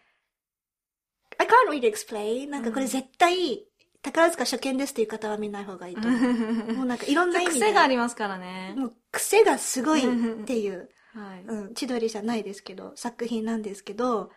[1.38, 2.48] I can't really explain.
[2.48, 3.64] なんかこれ絶対、
[4.02, 6.74] 宝塚初見ですっていう方は見ない方がいいと思う。
[6.74, 7.60] もうなんかいろんな意味で。
[7.66, 8.74] 癖がありますからね。
[8.76, 11.44] もう癖がすごいっていう、 はい。
[11.44, 14.30] うん、千鳥じゃないですけど、作品なんですけど、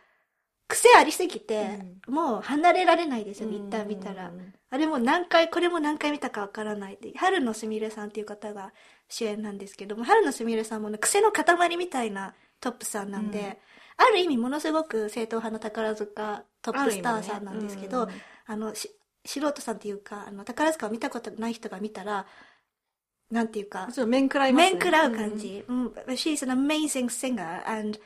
[0.68, 4.32] 癖ありすぎて、もう離れられないですよ、一旦見たら。
[4.70, 7.12] あれも何回、これも何回見たかわからないって。
[7.18, 8.74] 春野すみれさんっていう方が
[9.08, 13.58] 主演なんですけども、春野すみれさんもね、癖の塊みたいなトップさんなんで、うん
[13.98, 18.14] ある意味ものすごく正統派の宝塚トップスターさんなんですけど、あね
[18.46, 18.92] あの、し
[19.26, 22.26] 素人さんっていうか、あの、宝塚を見たことない人が見たら、
[23.32, 24.72] なんていうか、面食らいますね。
[24.74, 25.66] 面食らう感じ。
[25.68, 25.88] うん。
[26.10, 28.00] She's an amazing singer and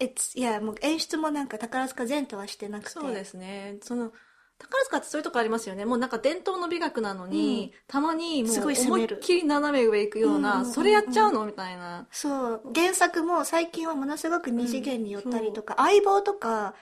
[0.00, 2.90] it's, yeah, もう演出もなんか宝塚前とはしてなくて。
[2.90, 3.78] そうですね。
[3.82, 4.12] その、
[4.58, 5.84] 宝塚ってそういうとこありますよね。
[5.84, 12.06] もうなんか伝統の美学なのに、たまにもうすごい攻思いっきり斜め上行くような、うんうんうんうんそれやっちゃうのみたいな。
[12.10, 12.62] そう。
[12.74, 16.74] 原作も最近はものすごく二次元に寄ったりとか、相棒とか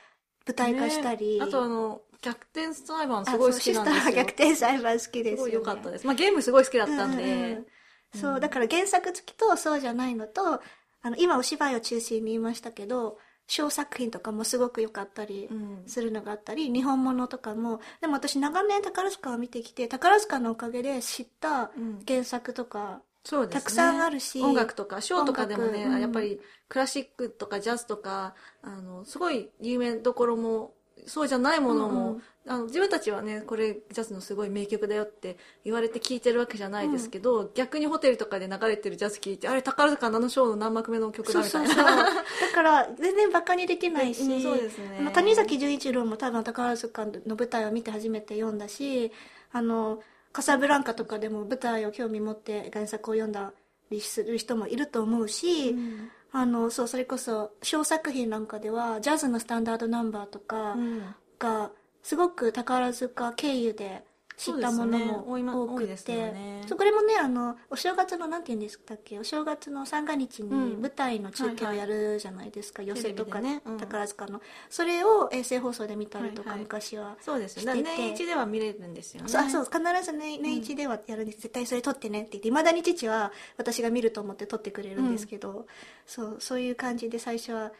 [0.46, 1.38] 舞台化したり。
[1.38, 4.14] ねあとあの、逆転裁判すごい好きなんですよ。
[4.14, 5.36] 逆転裁判好きですよ、ね。
[5.36, 6.06] すごい良かったです。
[6.06, 7.22] まあゲームすごい好きだったんで。
[7.22, 7.66] うんうんうん
[8.14, 10.62] そう、だから原作付きとそうじゃないのと、
[11.06, 13.16] あの、今お芝居を中心に言いましたけど、
[13.46, 15.82] 小作品とかもすごく良かったりうん。
[15.86, 22.02] するのがあったり、日本物とかも、でも私長年宝塚を見てきて、宝塚のおかげで知ったうん。
[22.04, 23.60] 原作とか、そうですね。
[23.60, 26.00] たくさんあるし音楽とか、ショーとかでもね、うん。
[26.00, 30.74] やっぱりクラシックとかジャズとか、あの、すごい有名どころも、
[31.06, 42.06] そうじゃないものも、うんうんあの自分たちはね、これジャズのすごい名曲だよって言われて聴いてるわけじゃないですけど、逆にホテルとかで流れてるジャズ聴いて、あれ宝塚のあのショーの何幕目の曲そうだみたいそうな。
[42.06, 42.14] そう。
[42.14, 42.22] だ
[42.54, 49.10] から、全然バカにできないし、うんそうですねあの谷崎潤一郎も多分宝塚の舞台を見て初めて読んだし、
[49.50, 50.00] あの、
[50.32, 53.52] カサブランカとかでも舞台を興味持って原作を読んだ
[53.90, 61.14] りする人もいると思うし、うんあの、そう、それこそ、小作品なんかでは、ジャズのスタンダードナンバーとかうん。
[61.38, 61.70] が、
[62.02, 64.04] すごく宝塚経由で
[64.36, 66.62] 知ったものも多くて、よね。
[66.68, 70.82] そうこれもね、あの、お正月の、なんて言うんですかっけ、お正月の三が日にうん。
[70.82, 73.62] 舞台の中継をはいはいやるじゃないですか、寄せとかテレビでね。
[73.64, 73.78] うん。
[73.78, 74.42] 宝塚の。
[74.68, 76.62] それを衛星放送で見たりとか、はいはい。
[76.64, 77.16] 昔は。
[77.20, 77.82] そうですね。
[77.82, 79.28] 年一では見れるんですよね。
[79.28, 85.66] そうあそう必ず年年一ではやるんです、絶対それ撮ってねって言っていまだに父は私が見ると思って撮ってくれるんですけど、
[86.06, 87.72] そうそういう感じで最初は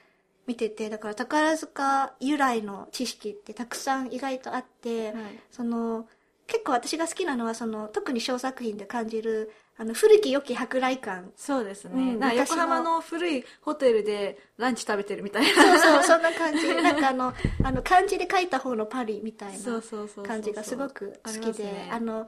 [0.47, 5.25] 見ててだから宝塚由来の知識ってたくさん意外とあって、はい。
[5.51, 6.09] その
[6.47, 11.91] 結構私が好きなのはその特に小作品で感じるあの古き良き舶来感そうですね。
[11.95, 15.63] うんな横浜の古いホテルでランチ食べてるみたいな。
[15.63, 16.73] そうそうそんな感じ。
[16.83, 19.83] なんかあのあの漢字で書いた方のパリみたいな
[20.23, 21.91] 感じがすごく好きでね。
[21.93, 22.27] あの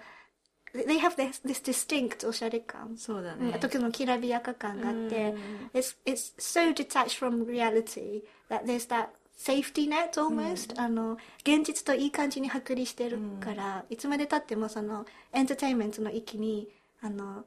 [0.74, 2.94] they have this, this distinct おしゃれ感。
[2.98, 3.48] そうだね。
[3.48, 16.68] うんあとのきらびやか感があってうん、it's, it's so detached from reality that there's that safety net almost、あの、現実といい感じに剥離してるから、いつまで経ってもその、エンターテインメントの域に、
[17.00, 17.44] あの、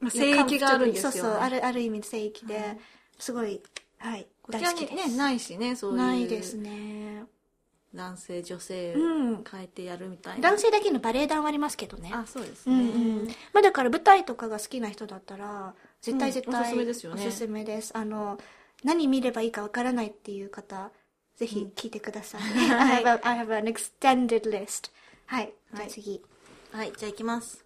[0.00, 1.18] まあ聖域があるんですよ、ね。
[1.18, 2.78] そうそう、ある、ある意味聖域で、はい
[3.18, 3.62] すごい、
[3.98, 5.06] はい、大好きです。
[5.06, 5.96] にね、ないしね、そういう。
[5.96, 7.24] ないですね。
[7.94, 8.98] 男性、女性う
[9.38, 10.50] ん変えてやるみたいな。
[10.50, 12.10] 男性だけのバレエ団はありますけどね。
[12.12, 12.74] あ、そうですね。
[12.74, 13.26] うんうん。
[13.54, 17.96] まあだから舞台とかが好きな人だったら、絶対絶対、うんおすすめですよねおすすめです。
[17.96, 18.38] あの、
[18.84, 20.90] 何見ればいいかわからないっていう方、
[21.36, 22.42] ぜひ聞いてください。
[22.70, 24.90] I, have a, I have an extended list.
[25.26, 25.52] はい。
[25.74, 26.22] じゃあ次。
[26.72, 27.64] はい、じゃあ行きます。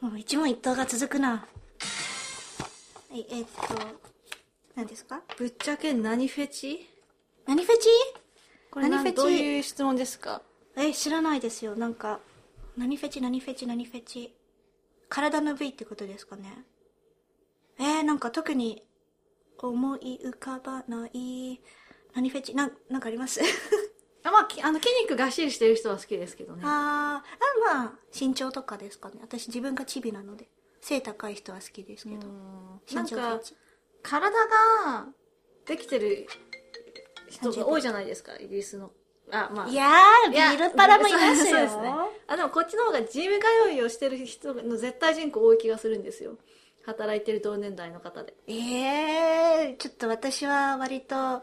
[0.00, 1.30] もう一問一答が続くな。
[3.10, 3.74] はい、えーっと、
[4.74, 5.22] 何ですか？
[5.38, 6.86] ぶっちゃけ何フェチ？
[7.46, 7.88] 何フェチ？
[8.70, 9.16] これ何フェチ？
[9.16, 10.42] どういう質問ですか？
[10.76, 11.74] え、知らないですよ。
[11.76, 12.20] なんか、
[12.76, 13.22] 何フェチ？
[13.22, 13.66] 何フェチ？
[13.66, 14.34] 何フェチ？
[15.08, 16.52] 体の部位ってことですかね。
[17.78, 18.82] えー、なんか特に
[19.58, 21.60] 思い浮かばない。
[22.14, 22.54] 何フェチ？
[22.54, 23.40] なん、なんかあります？
[24.24, 26.62] あまあ、きあの筋肉がっしりしてる人は好きですけどね。
[26.64, 29.16] あー、あ、まあ、身長とかですかね。
[29.20, 30.48] 私自分がチビなので。
[30.80, 32.16] 背高い人は好きですけど。
[32.16, 32.30] なんか
[32.88, 33.56] 身長フェチ？
[34.02, 35.06] 体が
[35.66, 36.26] できてる
[37.28, 38.90] 人が多いじゃないですか、イギリスの。
[39.32, 39.68] あ、まあ。
[39.68, 41.68] いやー、ビールパラもいますよ。
[41.68, 41.92] すね。
[42.28, 46.38] あ、でもこっちの方がジム通いをしてる人の絶対人口多い気がするんですよ。
[46.86, 48.34] 働いてる同年代の方で。
[48.46, 51.42] ええー、ちょっと私は割と、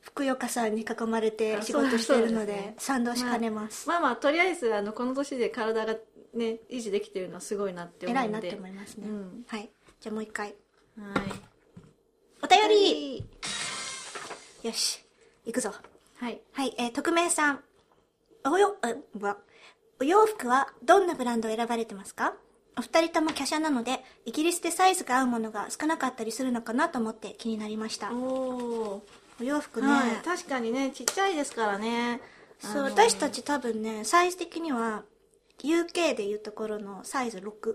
[0.00, 3.88] ふくよかさんに囲まれて仕事してるので賛同しかねます。
[3.88, 5.94] まあまあ、とりあえず、あの、この年で体が
[6.34, 8.20] ね、維持できてるのはすごいなって思うんで。
[8.20, 9.08] 偉いなって思いますね。
[9.08, 9.70] うんはい。
[10.00, 10.48] じゃあもう一回。
[10.48, 10.54] はい。
[12.42, 13.24] お便り
[14.62, 15.02] よし。
[15.46, 15.72] 行くぞ。
[16.16, 16.40] はい。
[16.52, 17.60] はい、えー、匿名さん。
[18.46, 18.76] およ、
[20.00, 22.34] お洋服はどんなブランドを選ばれてますか？
[22.76, 28.12] お二人とも華奢なので、イギリスでサイズが合うものが少なかったりするのかなと思って気になりました。
[28.12, 29.02] お
[29.40, 30.10] お洋服ね、はい。
[30.24, 32.20] 確かにね、ちっちゃいですからね。
[32.58, 35.04] そう、私たち多分ね、サイズ的には、
[35.62, 37.74] UK でいうところのサイズ6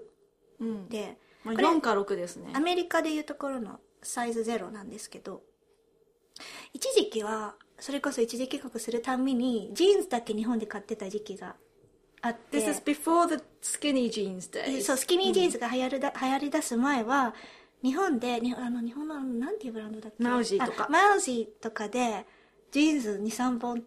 [0.60, 0.90] うん。
[0.90, 2.52] で、まあ、これ4か6ですね。
[2.54, 5.42] アメリカでいうところのサイズ0なんですけど、
[6.74, 11.56] 一時期は、それこそ一時帰国するたんびに、ジーンズだけ日本で買ってた時期が
[12.22, 14.84] あって、This is before the skinny jeans え days.
[14.84, 17.34] そう、スキニージーンズが流行るだ、流行り出す前は、
[17.84, 20.24] 日本で、にあの、日本の、なんていうブランドだっけ？
[20.24, 22.26] マウジーとかあマウジーとかで、
[22.72, 23.84] ジーンズ2、3本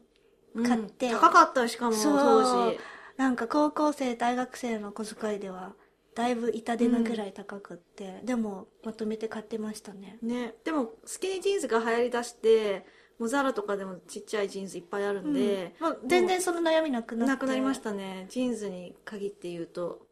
[0.67, 2.79] 買って、うん高かったよしかもそう当時。
[3.17, 5.75] なんか高校生、大学生の小遣いでは、
[6.15, 10.19] だいぶ痛手なぐらい高くって、でも、まとめて買ってましたね。
[10.23, 12.85] ね、でもスキニージーンズが流行りだして
[13.23, 17.25] もうザラとかでもちっちゃいジーンズいっぱいあるんで、もう全然その悩みなくな。
[17.25, 17.79] なくなりまし。
[17.79, 18.27] たね。
[18.29, 20.09] ジーンズに限って言うと。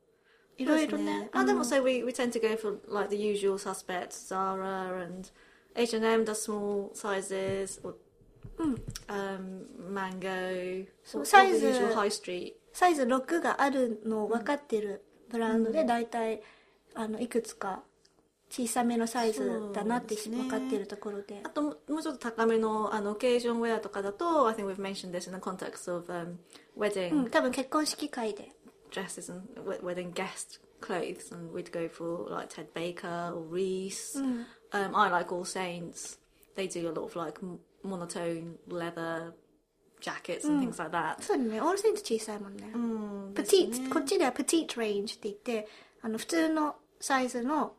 [0.56, 1.28] いろいろね。
[1.32, 5.28] あでも so we, we tend to go for like the usual suspects Zara and
[5.74, 7.96] H&M does small sizes or
[8.58, 8.74] うん。
[9.08, 10.86] um, Mango.
[11.02, 12.52] そう all サイズ high street?
[12.72, 16.42] サイズ6があるのを分かってるブランドで、大体、
[16.94, 17.82] あの、いくつか
[18.50, 21.48] 小さめのサイズだなってね分かってるところであ。
[21.50, 26.36] ともうちょっと高めのあのオケージョンウェアとかだと I think we've mentioned this in the context of、um,
[26.76, 28.50] wedding うん、多分結婚式会で。
[28.90, 34.18] dresses and we- wedding guest clothes, and we'd go for like Ted Baker or Reese.
[34.18, 34.44] Mm.
[34.72, 36.18] Um, I like All Saints.
[36.56, 37.40] They do a lot of like
[37.82, 39.32] monotone leather
[40.00, 41.22] jackets and things like that.
[41.22, 42.70] そうだね、オールセンツ小さいもんね。
[42.74, 43.44] うんね
[43.92, 45.68] こっちではプティートレンジって言って、
[46.02, 47.74] あの、普通のサイズの、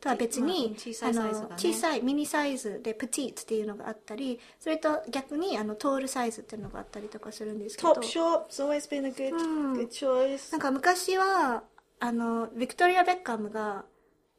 [0.00, 1.18] とは別まに、あ小さね
[1.56, 7.92] 小さいミニサイズでプティートっていうのがあったり、それと逆にあのトールサイズっていうのがあったりとかするんですけど。
[7.92, 9.34] Topshop's always been a good
[9.74, 10.52] good choice.
[10.52, 11.64] なんか昔は、
[12.00, 13.84] あの、ビクトリア・ベッカムが、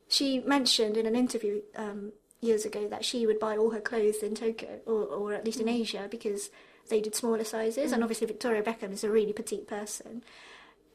[0.10, 4.26] she mentioned in an interview um, years ago that she would buy all her clothes
[4.26, 6.52] in Tokyo, or, or at least in Asia, because
[6.90, 10.24] they did smaller sizes, and obviously Victoria Beckham is a really petite person.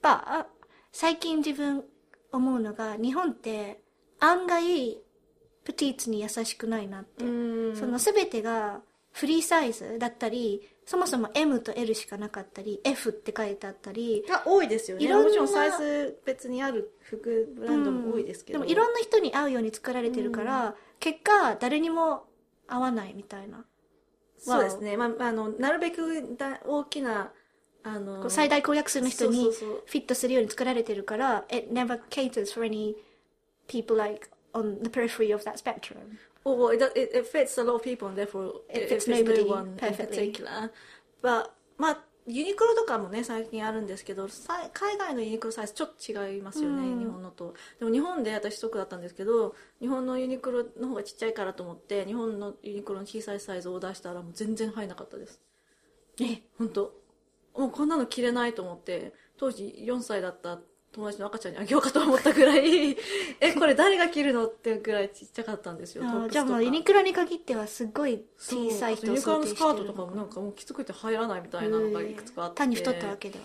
[0.02, 0.46] But,
[0.90, 1.84] 最近自分
[2.32, 3.83] 思うのが、日本って
[4.20, 5.00] 案外、
[5.64, 7.24] プティーツに優しくないなって。
[7.74, 15.04] その全てがフリーサイズだったり、そもそも M と L しかなかったり、F って書いてあったり、が多いですよね。
[15.04, 22.24] いろんなもちろんサイズ別にある服ブランドも多いですけど、でもいろんな人に合うように作られてるから、結果誰にも
[22.68, 23.64] 合わないみたいな。
[24.38, 27.32] そうですね、まあ、あのなるべくだ大きな
[27.82, 32.94] あの最大公約数の人にフィットするように作られてるから、it never caters for any
[33.68, 36.18] people like on the periphery of that spectrum.
[36.44, 39.06] Well, well it, it, it fits a lot of people and therefore It it, fits
[39.06, 40.32] fits nobody no one in perfectly.
[40.32, 40.70] particular.
[41.22, 55.40] But まあユニクロとかもね最近あるんですけどさ海外のユニクロサイズちょっと違いますよね、日本のとでも日本で私ショックだったんですけど日本のユニクロの方がちっちゃいからと思って日本のユニクロの小さいサイズをオーダーしたらもう全然入らなかったです
[56.20, 56.42] え？
[56.56, 56.94] 本当
[57.56, 60.58] もうこんなの着れないと思って当時4歳だった
[60.94, 62.96] 友達の赤ちゃんにあげようかと思ったぐらい
[63.40, 72.58] えこれ誰が着るのっていうぐらいちっちゃかったんですよじゃあもうユニクロに限ってはすごい小さい人をユニクロのスカートとかもなんかもうきつくて入らないみたいなのがいくつかあって。
[72.58, 73.44] 単に太ったわけでは。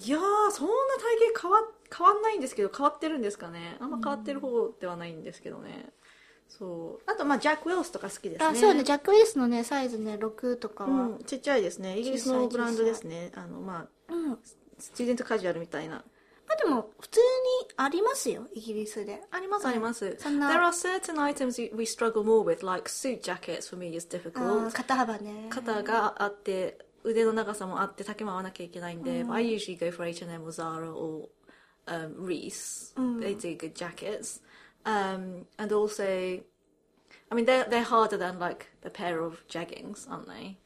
[0.00, 3.76] いやーそんな体型変わ変わんないんですけど変わってるんですかね。
[3.80, 5.92] あんま変わってる方ではないんですけどね、
[6.48, 7.10] そう。
[7.10, 8.44] あとまあジャック・ウェルスとか好きですね。
[8.44, 10.90] あ、そうね、ジャック・ウィルスのね、サイズね、6とかは。
[10.90, 11.98] うん、ちっちゃいですね。
[11.98, 13.32] イギリスのブランドですね。
[13.34, 14.30] あのまあうん。
[14.30, 14.38] ま
[14.78, 16.04] スチューデントカジュアルみたいな
[16.49, 19.21] あでも、普通にありますよ、イギリスで。
[19.31, 20.15] ありますあります。
[20.19, 24.17] そんな There are certain items we struggle more with, like suit jackets for me is あ
[24.17, 24.67] difficult.
[24.67, 25.47] ー肩幅ね。
[25.49, 31.29] 肩があって、腕の長さもあって、丈も合わなきゃいけないんで、I usually go for H&M or Zara or
[31.87, 32.93] um, Reese.
[33.19, 34.41] They do good jackets.
[34.85, 40.27] Um, and also, I mean, they're, they're harder than like a pair of jeggings, aren't
[40.27, 40.57] they?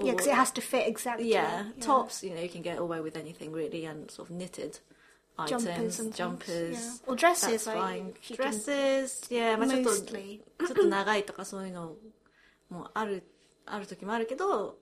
[0.00, 1.30] Yeah, because it has to fit exactly.
[1.30, 4.80] Yeah, tops, you know, you can get away with anything really, and sort of knitted
[5.45, 6.71] Items, Jumpers jumpers.
[6.71, 7.11] yeah.
[7.11, 8.13] Or dresses, That's fine.
[8.35, 11.95] Dresses, yeah, まあちょっと、ちょ.っと長いとかそういうの
[12.69, 13.23] もある、
[13.65, 14.77] ある時もあるけど、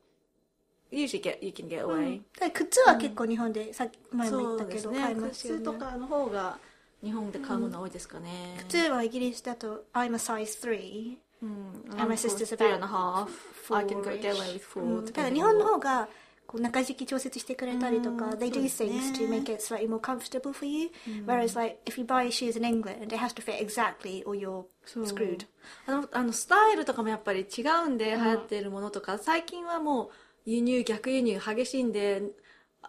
[0.91, 2.22] usually get, you can get away.
[2.39, 5.60] だから靴は結構日本で、さっき前も言ったけど、ね買いますよね。
[5.62, 6.58] 靴とかの方が
[7.03, 8.55] 日本で買うもの多いですかね。
[8.70, 11.18] 靴はイギリスだと、I'm a size 3。
[11.39, 13.28] うん、And my sister's three about and a half.
[13.70, 15.01] I can go get away with う four.
[15.01, 16.08] んだ日本の方が、
[16.47, 20.91] こう中敷き調節してくれたりとか、うん they do そうですね things to make it slightly more comfortable for you.
[21.26, 24.64] Whereas like, if you buy shoes in England, it has to fit exactly or you're
[24.85, 25.47] そう screwed.
[25.87, 30.11] あのあのスタイルとかもやっぱり違うんで流行ってるものとか、最近はもう
[30.45, 32.22] 輸入逆輸入激しいんで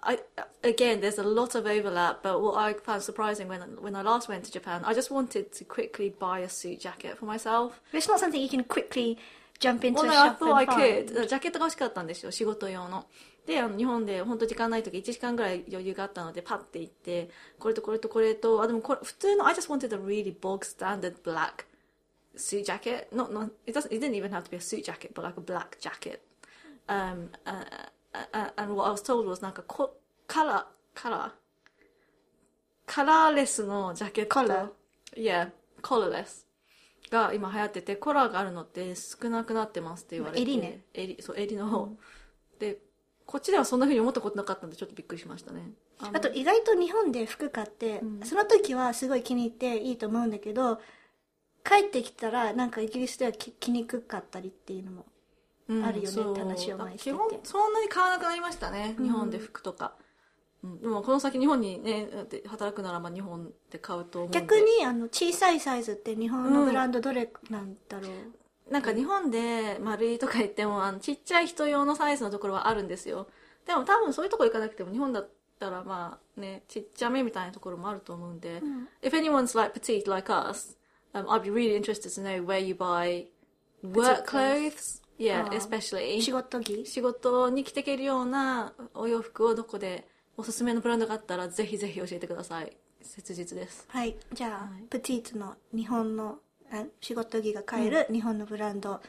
[0.02, 0.20] I,
[0.64, 4.28] again, there's a lot of overlap, but what I found surprising when when I last
[4.28, 7.80] went to Japan, I just wanted to quickly buy a suit jacket for myself.
[7.94, 9.18] It's not something you can quickly
[9.60, 11.16] jump into Well, a no, I shop thought I and find.
[11.16, 11.28] could.
[11.30, 13.06] ジャケットが欲しかったんですよ、仕事用の。
[13.49, 21.65] で、あの日本で本当時間ない時1時間ぐらい余裕があったので、パッて行って、これとこれとこれと、あ、でもこれ、普通の、I just wanted a really bog standard black
[22.37, 23.09] suit jacket.
[23.11, 25.39] Not, not, it doesn't, it didn't even have to be a suit jacket, but like
[25.39, 26.21] a black jacket.
[26.89, 27.65] Um, uh,
[28.35, 31.31] uh, and what I was told was なんかこ、カラー、カラー、
[32.85, 34.41] カラーレスのジャケット。
[34.41, 34.69] Collar?
[35.17, 36.45] Yeah, collarless.
[37.11, 40.43] が今流行ってて、コラーがあるのって少なくなってますって言われて。
[40.43, 40.85] 襟ね。
[40.93, 41.89] 襟、そう、襟の方。
[42.59, 42.88] で、
[43.29, 45.71] こっちではそんな風に思ったことなかったんで、ちょっとびっくりしましたね。
[46.01, 50.81] あと意外と日本で服買って、その時はすごい気に入っていいと思うんだけど、
[51.63, 55.07] 帰ってきたらなんかイギリスでは着着にくかったりっていうのも。
[55.69, 58.97] うんあるよねって話を前にしてて基本、そんなに買わなくなりましたね。
[58.99, 59.93] 日本で服とか。
[60.65, 64.31] うん、でもこの先日本にね、で働くならば日本で買うと思う。
[64.31, 68.11] 逆にあの小さいサイズって日本のブランドどれなんだろう、
[68.71, 73.29] なんか日本で丸いとか言ってもあのちっちゃい人用のサイズのところはあるんですよ。
[73.67, 78.63] でも多分そういうとこ行かなくても日本だったらまあねちっちゃめみたいなところもあると思うんで、
[79.03, 80.77] If anyone's like petite like us、
[81.15, 83.27] um, I'd be really interested to know where you buy
[83.83, 85.03] work clothes?
[85.19, 86.21] yeah especially.
[86.21, 86.87] 仕事着？
[86.87, 92.77] 仕事に着ていけるようなお洋服をどこでおすすめのブランドがあったらぜひぜひ教えてください。
[93.03, 93.87] 切実です。
[93.89, 94.17] はい。
[94.33, 94.83] じゃあ、はい。
[94.89, 96.48] プティートの日本のあ
[97.01, 99.01] 仕事着が買える日本のブランド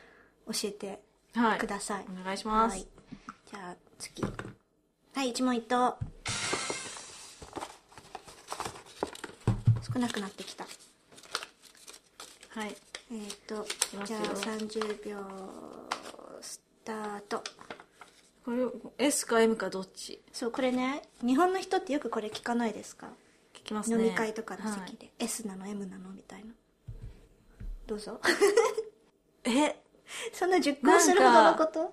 [0.47, 1.01] 教えて
[1.35, 1.59] はい。
[1.59, 2.87] ください、お願いします、はい。
[3.51, 4.23] じゃあ次。
[5.13, 5.97] はい一問一答。
[9.93, 10.65] 少なくなってきた。
[12.49, 12.75] はい。
[13.11, 14.05] えっ、とますよ。
[14.05, 14.21] じゃあ
[14.57, 15.17] 30秒
[16.41, 17.43] スタート。
[18.45, 18.65] これ
[19.05, 20.21] S か M かどっち？
[20.31, 23.07] そうこれね日本の人ってよくこれ聞かないですか？
[23.53, 24.03] 聞きますね。
[24.05, 24.89] 飲み会とかのはい。
[24.89, 26.53] 席で、S なの M なのみたいな
[27.89, 28.21] どうぞ。
[29.45, 29.75] え？
[30.31, 31.91] そんな熟考するほどのこと？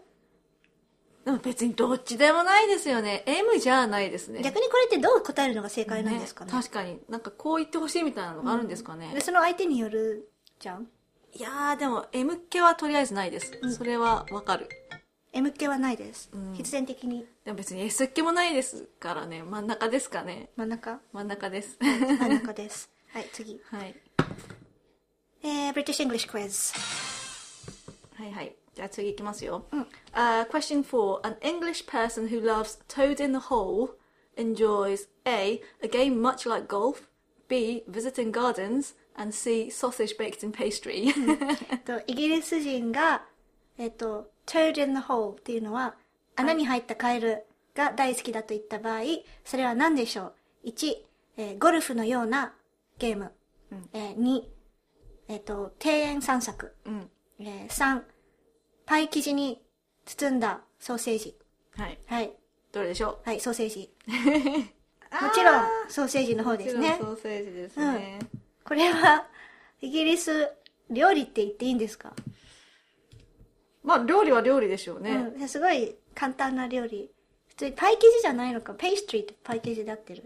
[1.24, 3.24] でも別にどっちでもないですよね。
[3.26, 4.42] M じゃないですね。
[4.42, 6.52] 逆にこれってどう答えるのが正解なんですかね？
[6.52, 7.00] 確かに。
[7.08, 10.30] なんかこう言ってほしいみたいなのがあるんですかね、でその相手による
[10.60, 10.86] じゃん？
[11.32, 14.68] いやーでも M 系はとりあえずないです、それはわかる。
[15.32, 16.54] M 系はないです、ん。
[16.54, 17.24] 必然的に。
[17.44, 19.42] でも別に S 系もないですからね。
[19.42, 20.50] 真ん中ですかね。
[20.56, 21.00] 真ん中？
[21.14, 21.78] 真ん中です。
[21.80, 22.90] 真ん中です。
[23.12, 23.58] はい次。
[23.72, 23.94] はい
[25.46, 26.74] えー、British English Quiz
[28.16, 33.90] はいはいじゃあ次いきますよ、うん uh, Question 4 An English person who loves Toad in the Hole
[34.36, 35.60] enjoys A.
[35.82, 37.08] A game much like golf
[37.48, 37.84] B.
[37.88, 39.70] Visiting gardens and C.
[39.70, 41.14] Sausage baked in pastry
[41.70, 43.22] えっとイギリス人が
[43.78, 45.94] えっと Toad in the Hole っていうのは
[46.34, 47.44] 穴に入ったカエル
[47.76, 49.02] が大好きだと言った場合
[49.44, 50.32] それは何でしょ
[50.64, 50.94] う1、
[51.36, 52.52] えーゴルフのような
[52.98, 53.30] ゲーム、
[53.92, 54.55] えー2、
[55.28, 57.10] えっと庭園散策、うん。
[57.40, 58.02] えー3
[58.86, 59.60] パイ生地に
[60.04, 61.36] 包んだソーセージ。
[61.76, 61.98] はい。
[62.06, 62.32] はい。
[62.72, 63.92] どれでしょはいソーセージ。
[65.10, 66.90] もちろんソーセージの方うですね。
[66.90, 68.18] もちろんソーセージですね、
[68.64, 69.26] これは
[69.80, 70.52] イギリス
[70.90, 72.12] 料理って言っていいんですか、
[73.82, 77.10] まあ料理は料理でしょうね、うん、すごい簡単な料理。
[77.48, 78.74] 普通にパイ生地じゃないのか？
[78.74, 80.24] ペイストリーってパイ生地で合ってる？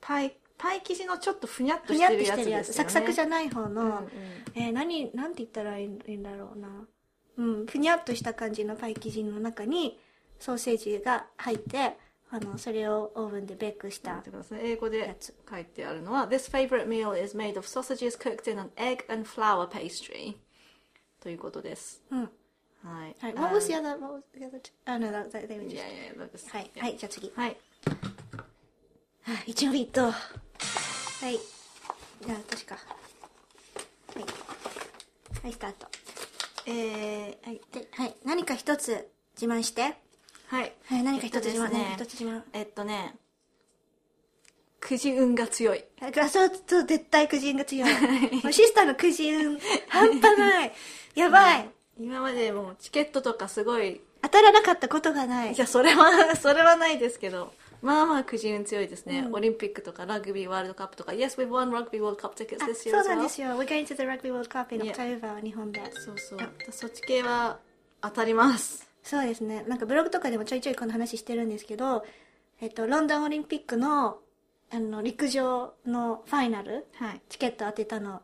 [0.00, 2.76] パイパイ生地のちょっとふにゃっとしてるやつってしてるやですよねつ。
[2.76, 4.08] サクサクじゃない方の、うんうん。
[4.54, 6.68] えー何なんて言ったらいいんだろうな。
[7.36, 9.98] うんふにゃっとした感じのパイ生地の中に
[10.38, 11.98] ソーセージが入って
[12.30, 14.22] あのそれをオーブンでベークした
[14.62, 15.34] 英語でやつ。
[15.50, 20.36] 書いてあるのは This favorite meal is made of sausages cooked in an egg and flour pastry
[21.20, 22.04] ということです。
[22.12, 22.20] うん。
[22.20, 22.26] は
[23.08, 23.16] い。
[23.18, 23.98] はい、Um, What was the other?
[23.98, 24.60] What was the other?
[24.86, 25.74] Oh no, that, that, just.
[25.74, 27.32] やいやだですはい、はい、じゃあ次。
[27.34, 27.56] はい。
[29.24, 30.12] はい、一応ビット。
[31.22, 31.34] はい。
[31.34, 32.74] じゃあ、私か。
[32.74, 32.80] は
[34.20, 34.24] い。
[35.44, 35.86] はい、スタート。
[36.66, 39.08] えー、はいで、はい、何か一つ
[39.40, 39.82] 自慢して。
[40.48, 42.42] はいはい、何か一つ自慢、えっとですね何か一つ自慢。
[42.52, 43.14] えっとね
[44.80, 47.90] くじ運が強いはいあそう、そう、絶対くじ運が強い。
[48.42, 49.60] もうシスターのくじ運、
[49.90, 50.72] 半端ない。
[51.14, 51.70] やばい。
[52.00, 55.56] 今までもうチケットとかすごい当たらなかったことがないい。
[55.56, 61.12] やそれはそれはないですけどまあまあくじ運強いですね、オリンピックとかラグビーワールドカップとか。
[61.12, 63.48] Yes we've won rugby world cup tickets あ this そ year う as なんですよ。
[63.48, 64.94] We're going to the Rugby World Cup in Yeah.
[64.94, 65.80] October, 日本で。
[65.92, 66.38] そうそう。
[66.70, 67.58] そっち系は
[68.00, 68.88] 当たります。
[69.02, 69.64] そうですね。
[69.66, 72.04] なんかブログとかでもちょいちょいこの話してるんですけど、
[72.60, 74.18] えっと、ロンドンオリンピックの、
[74.70, 77.20] あの、陸上のファイナル、はい。
[77.28, 78.22] チケット当てたの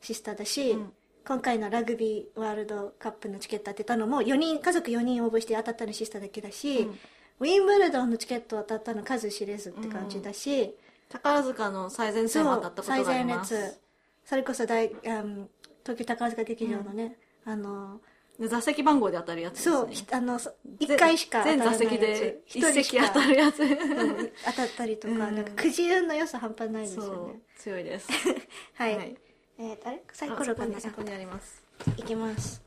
[0.00, 0.92] シスターだし、ん。
[1.26, 6.88] 今回のラグビーワールドカップのチケット当てたのも4人家族4人応募して当たったのシスターだけだし、
[7.40, 10.74] ウィンブルドンのチケット当たったの数知れずって感じだし、
[11.08, 13.54] 宝塚の最前線も当たったことがあります。
[13.54, 13.80] 最前列
[14.24, 15.48] それこそ大、うん、
[15.82, 17.16] 東京宝塚劇場のね、
[17.46, 18.00] あの
[18.38, 19.76] で座席番号で当たるやつですね。
[19.76, 21.78] そう、ひあのそ1回しか当た全らないやつ。
[21.78, 23.60] 座席で一一席当たるやつ。
[23.60, 25.18] うん当たったりとか、うん。
[25.18, 27.40] なんかくじ運の良さ半端ないですよね。
[27.56, 28.08] 強いです。
[28.76, 29.16] はい、はい。
[29.58, 30.02] えー、あれ？
[30.12, 30.64] サイあコロそこ
[31.02, 31.62] にあります。
[31.96, 32.62] いきます。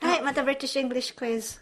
[0.00, 1.60] はいまた British English quiz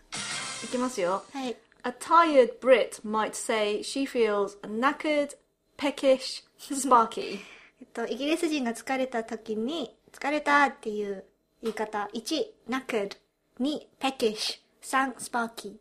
[0.65, 5.35] いきますよはい A tired Brit might say she feels knackered,
[5.79, 7.39] peckish, sparky.
[7.81, 11.25] えっと、イギリス人が疲れた時に、疲れたっていう
[11.63, 12.09] 言い方。
[12.13, 13.17] 1、knackered。
[13.61, 14.61] 2、peckish。
[14.83, 15.77] 3、sparky。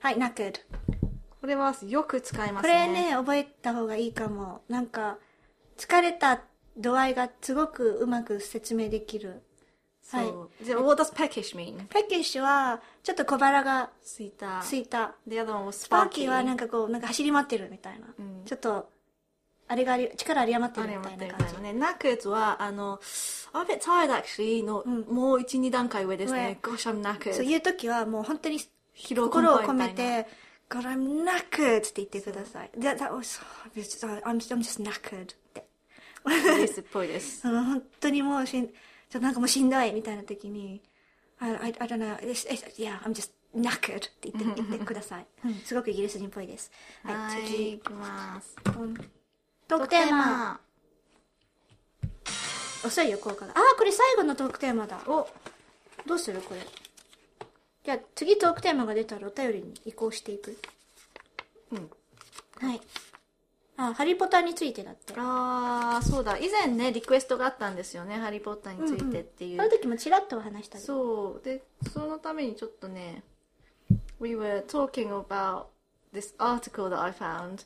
[0.00, 0.54] はい、knackered。
[1.40, 2.86] これはよく使いまこすね。
[2.86, 4.62] れね、覚えた方がいいかも。
[4.68, 5.18] なんか、
[5.76, 6.42] 疲れた
[6.76, 9.42] 度合いがすごくうまく説明できる。
[10.10, 10.64] そう。
[10.64, 11.86] じゃあ、what does peckish mean?
[11.88, 14.60] ペキッシュは、ちょっと小腹がすいた。
[14.60, 15.14] 空いた。
[15.26, 16.24] The other one was スパーキ sparky.
[16.26, 18.06] ーはなんかこう、なんか走り回ってるみたいな。
[18.18, 18.88] うんちょっと、
[19.70, 21.60] あれがあり、力あり余ってあるみたいな感じ。
[21.60, 21.72] ね。
[21.72, 22.98] knackered は、あの、
[23.52, 26.58] I'm a bit tired actually の、もう1、2段階上ですね。
[26.62, 27.02] Gosh, I'm
[27.34, 27.42] そう knackered.
[27.42, 28.60] いう時はもう本当に
[29.14, 30.26] 心を込めて、
[30.70, 32.70] God, I'm knackered って言ってください。
[32.78, 33.42] That, that was,
[34.24, 35.68] I'm, I'm just knackered って。
[36.80, 37.42] っぽいです。
[37.46, 38.70] 本当にもうしん、
[39.10, 40.82] ちょっとなんかもうしんどいみたいな時に、
[41.38, 45.26] I, I, I don't know, it's, it's, yeah, I'm just knackered って言って言ってください。
[45.44, 46.70] うん、すごくイギリス人っぽいです。
[47.04, 47.72] は、はいい、次。
[47.72, 48.56] いきます。
[48.78, 48.94] うん
[49.66, 50.60] トークテーマ。
[52.84, 53.52] 遅いよ、効果が。
[53.52, 54.98] あー、これ最後のトークテーマだ。
[55.06, 55.28] お、
[56.06, 56.60] どうするこれ？
[57.84, 60.56] じゃあ次トークテーマが出たらお便りに移行していく。
[61.72, 61.90] うん。
[62.66, 62.80] はい。
[63.78, 65.14] あ、ハリーポッターについてだって。
[65.16, 66.36] あー、そうだ。
[66.36, 68.16] 以前ね、リクエストがあったんですよね。
[68.16, 69.56] ハリーポッターについてっていう。
[69.56, 70.78] その時もちらっとお話した。
[70.78, 71.44] そう。
[71.44, 71.62] で、
[71.92, 73.22] そのためにちょっとね、
[74.20, 75.66] We were talking about
[76.12, 77.64] this article that I found.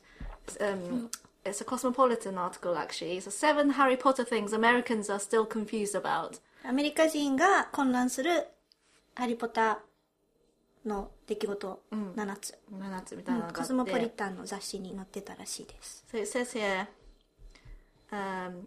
[0.59, 1.09] Um,
[1.45, 3.17] It's a cosmopolitan article actually.
[3.17, 6.39] It's a seven Harry Potter things Americans are still confused about.
[6.63, 8.47] アメリカ人が混乱する
[9.15, 12.58] ハリーポッターの出来事7つ。
[12.72, 13.60] 7つみたいなのがあって。
[13.60, 16.04] コスモポリタンの雑誌に載ってたらしいです。
[16.10, 16.86] So it says here,
[18.10, 18.66] um,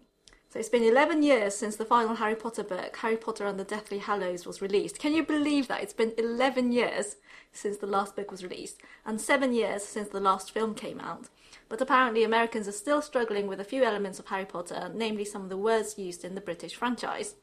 [0.50, 3.64] so it's been 11 years since the final Harry Potter book, Harry Potter and the
[3.64, 4.98] Deathly Hallows, was released.
[5.00, 5.82] Can you believe that?
[5.82, 7.16] It's been 11 years
[7.52, 11.28] since the last book was released, and 7 years since the last film came out.
[11.68, 15.42] But apparently Americans are still struggling with a few elements of Harry Potter, namely some
[15.42, 17.34] of the words used in the British franchise.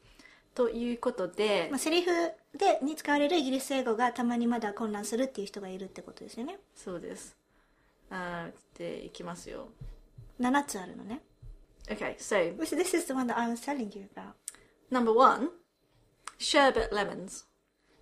[0.54, 2.10] ということでまあ、、セリフ
[2.56, 6.58] でに使われるイギリス英語がたまにまだ混乱するっていう人がいるってことですよね。
[6.74, 7.36] そうです。
[8.10, 9.68] あーで、いきますよ。
[10.40, 11.22] 7つあるのね。
[11.88, 14.34] Okay, so This this is the one that I was telling you about.
[14.90, 15.50] Number one,
[16.38, 17.44] sherbet lemons.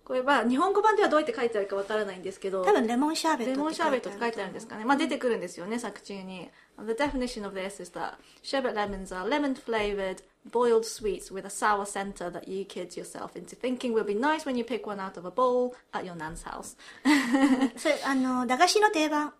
[0.03, 4.85] これは日本語版ではどうやって書いてあるかわからないんですけど、多分レモンシャーベットレモンシャーベットって書いとてあるんですかね。
[4.85, 6.49] まあ出てくるんですよね、作中に。
[6.77, 10.17] The definition of this is that sherbet lemons are lemon flavored
[10.51, 14.45] boiled sweets with a sour center that you kid yourself into thinking will be nice
[14.45, 16.75] when you pick one out of a bowl at your nan's house.
[17.77, 19.33] それあの駄菓子の定番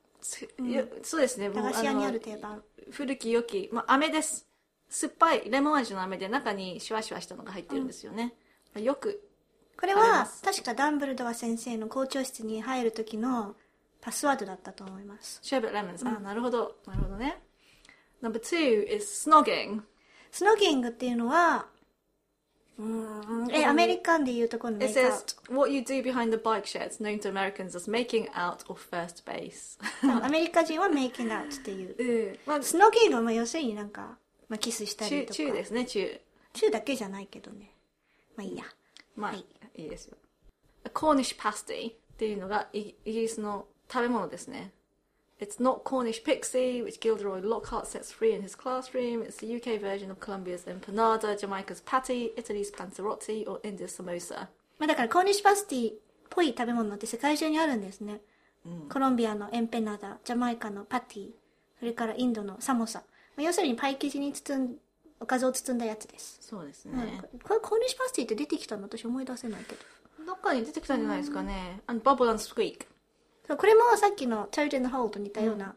[1.01, 4.47] そうですね、駄菓子屋にあのる定番古き良き、まあ、飴です。
[4.89, 8.33] 酸っぱいレモン味の飴で中にシュワシュワしたのが入ってるんですよね。
[8.73, 9.21] まあよく
[9.77, 13.55] これは確かダンブルドア先生の校長室に入る時の
[13.99, 16.07] パスワードだったと思います Sherbet lemons.
[16.07, 16.75] あ、なるほど。
[16.85, 17.41] なるほどね。
[18.21, 19.81] Number two is snogging.
[20.33, 21.67] スノギングっていうのは
[22.79, 28.27] うーんえアメリカンでいうところのメ It イクアウ says what you do behind the bike sheds, known to Americans as making
[28.31, 29.77] out or first base.
[30.01, 32.39] トアメリカ人はメイキングアウトっていううん。
[32.47, 34.17] まあ、スノギングはまあ要するになんか、
[34.49, 36.21] まあ、キスした中、りとか中ですね、中。
[36.53, 37.71] 中だけじゃないけどね
[38.35, 38.63] まあいいや
[39.15, 40.17] まあ、はいいいですよ。
[40.83, 44.71] A Cornish pasty っていうのがイイギリスの食べ物ですね。
[45.43, 49.21] It's not Cornish pixie, which Gilderoy Lockhart sets free in his classroom.
[49.23, 54.47] It's the UK version of Colombia's empanada, Jamaica's patty, Italy's panzerotti, or India's samosa.
[54.79, 55.95] まあだからコーニッシュパスティっ
[56.29, 58.21] ぽい食べ物って世界中にあるんですね、
[58.89, 61.29] コロンビアのエンペナダジャマイカのパティ
[61.77, 63.05] それからインドのサモサ、ま
[63.39, 64.75] あ、要するにパイ生地に包ん
[65.19, 67.21] おかずを包んだやつです、そうですうんね。
[67.43, 69.81] これコーニッシュパスティって出てきたの私思い出せないけど
[70.25, 71.81] どっかに出てきたんじゃないですかね。
[71.87, 72.87] And bubble and squeak.
[73.47, 75.75] そうこれもさっきのチャルテンのホールと似たような、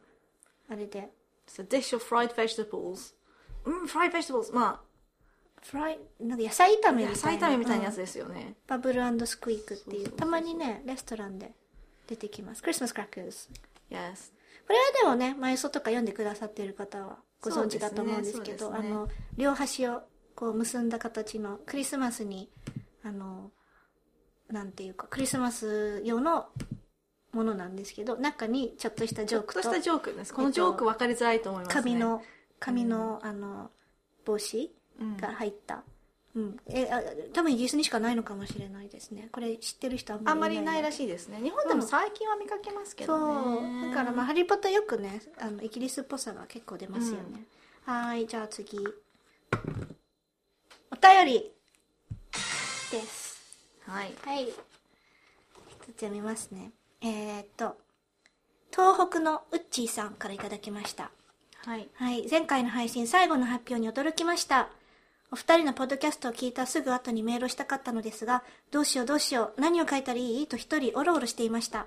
[0.70, 1.10] あれで。
[1.46, 3.14] It's a dish of fried vegetables.
[3.64, 4.54] うん、fried vegetables.
[4.54, 4.80] ま
[5.62, 7.10] フライなんか野菜炒あ、めみたいな。
[7.10, 8.54] 野菜炒めみたいなやうんつですよね。
[8.66, 10.10] バブルスクイークっていう。
[10.10, 11.52] たまにねレストランで
[12.06, 12.62] 出てきます。
[12.62, 13.48] クリスマスクラッカーズ
[13.90, 14.32] Yes.
[14.66, 18.90] これはでもね、マイソとか読んでくださってる方はご存知だと思うんですけど、そうですね。
[18.90, 20.02] あの、両端を
[20.34, 22.50] こう結んだ形のクリスマスに
[23.02, 23.50] あの
[24.48, 26.46] なんていうかクリスマス用の
[27.36, 30.34] ものなんですけど中にちょっとしたジョークとちょっとしたジョークです。
[30.34, 31.82] このジョーク分かりづらいと思いますね。
[31.82, 32.22] 紙の
[32.58, 33.70] 紙の,、あの
[34.24, 35.16] 帽子うん。
[35.18, 35.84] が入った、
[36.34, 36.56] うん。
[36.68, 37.02] えあ
[37.34, 39.28] 多分イギリスにしかないのかもしれないですね。
[39.30, 41.38] これ知ってる人あんまりあんまりいないらいしいですね。
[41.42, 43.88] 日本でも最近は見かけますけそどね。
[43.88, 47.44] うだからまあ「ハリー・ポッター」よくねあのイギリスっぽさが結構出ますよね、
[47.84, 48.78] はーいじゃあ次。
[50.90, 51.52] お便り
[52.90, 53.36] です。
[53.86, 54.14] はい。
[54.24, 54.44] はい。
[54.48, 54.54] 一
[55.94, 56.72] つ読みますね。
[57.06, 57.76] えー、っと、
[58.72, 61.12] 東北のウッチーさんからいただきました。
[61.64, 62.26] はいはい。
[62.28, 64.68] 前回の配信最後の発表に驚きました。
[65.30, 68.42] お二人のポッドキャストを聞いたすぐ後にメールをしたかったのですが、
[68.72, 71.86] どうしようどうしよう、何を書いたらいいと一人おろおろしていました。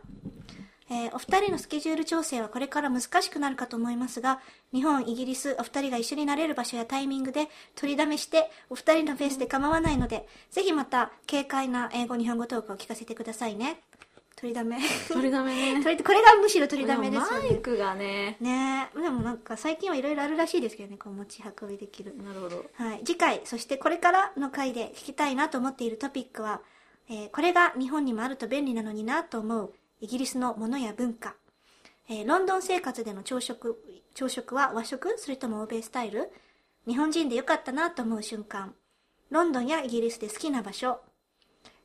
[0.89, 4.39] えーお二人のスケジュール調整はこれから難しくなるかと思いますが、
[4.73, 13.81] 日本、イギリス、お二人が一緒になれる場所やタイミングで取りだめして、お二人のペースで構わないので、ぜひまた軽快な英語、日本語トークを聞かせてくださいね。
[14.39, 14.77] 取りだめ。
[15.09, 17.49] 取りだめね これがむしろ取りだめですよね。
[17.49, 22.15] マイクがねねえ、でもなんか最近はいろいろあるらしいですけどね、こう持ち運びできる。
[22.15, 22.99] なるほどはい。
[23.03, 26.61] 次回、そしてこれからの回で聞きたいなと思っているトピックは、
[27.09, 31.35] えーこれが日本にもあると便利なのになと思うイギリスのものや文化。
[32.07, 33.83] えーロンドン生活での朝食、
[34.13, 35.17] 朝食は和食？
[35.17, 36.31] それとも欧米スタイル？
[36.87, 38.73] 日本人でよかったなと思う瞬間。
[39.31, 41.01] ロンドンやイギリスで好きな場所。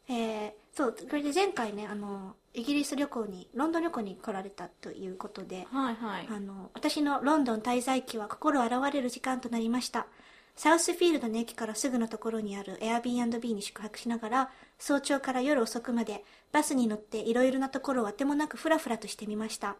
[0.08, 10.06] えーそう、これで前回ね、あの、イギリス旅行に、ロンドン旅行に来られたということで、はいはいあの、私のロンドン滞在期は心洗われる時間となりました。
[10.54, 19.76] サウスフィールドの駅からすぐのところにある Airbnb に宿泊しながら、早朝から夜遅くまでバスに乗っていろいろなところをあてもなくフラフラとしてみました。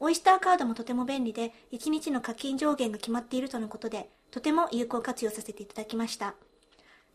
[0.00, 6.34] オイスターカードもとても便利で、1日の課金上限が決まっているとのことで、とても有効活用させていただきました。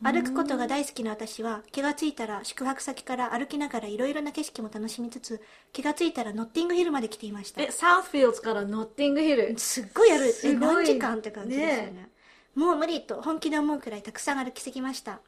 [0.01, 5.41] 歩くことが大好きな私は気がついたら宿泊先から歩きながらいろいろな景色も楽しみつつ
[5.71, 7.61] 気がついたらノッティングヒルまで来ていました。
[7.61, 9.57] えサウスフィールズからノッティングヒル。
[9.57, 11.91] すっごいやるえすごい何時間って感じですよね。
[11.91, 12.09] ね
[12.55, 15.21] もう無理と本気で思うくらいたくさん歩きすぎました。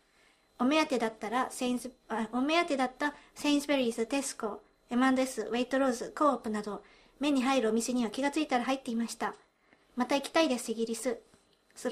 [0.60, 6.84] お目当てだったらセインズあお目当てだったセインズベリーズテスコ M&S ウェイトローズコープなど
[7.20, 9.36] 目に入るお店には気がついたら入っていました。
[9.96, 11.04] また行きたいですイギリス。
[11.04, 11.35] そ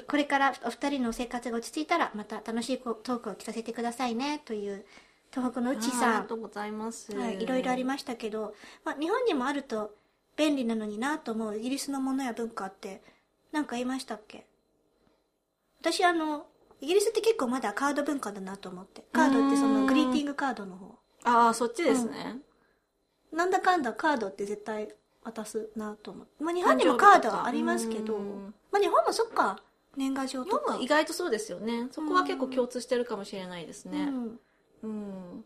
[0.06, 4.84] これからお二人の生活が落ち着いたらまた楽しいトークを聞かせてくださいねという
[5.30, 6.12] 東北のうちさん。
[6.12, 7.14] りがとうございます。
[7.14, 8.54] はい、いろいろありましたけど、
[8.84, 9.94] まあ、日本にもあると
[10.36, 13.02] 便利なのになと思うイギリスのものや文化って
[13.52, 14.46] 何か言いましたっけ？
[15.80, 16.46] 私あの
[16.80, 19.04] イギリスって結構まだカード文化だなと思って。
[19.12, 19.86] カードってそうのん。
[19.86, 20.94] グリーティングカードの方。
[21.24, 22.38] ああそっちですね、
[23.32, 24.88] なんだかんだカードって絶対
[25.22, 28.16] 渡すなと思って、まあ、日本にもカードはありますけど。
[28.16, 28.54] うん。
[28.70, 29.58] まあ、日本もそっか
[29.96, 31.88] 年賀状日とか意外とそうですよね。
[31.90, 34.02] そこは結構共通してるかもしれないですね。
[34.02, 34.40] うん、
[34.82, 35.44] うん、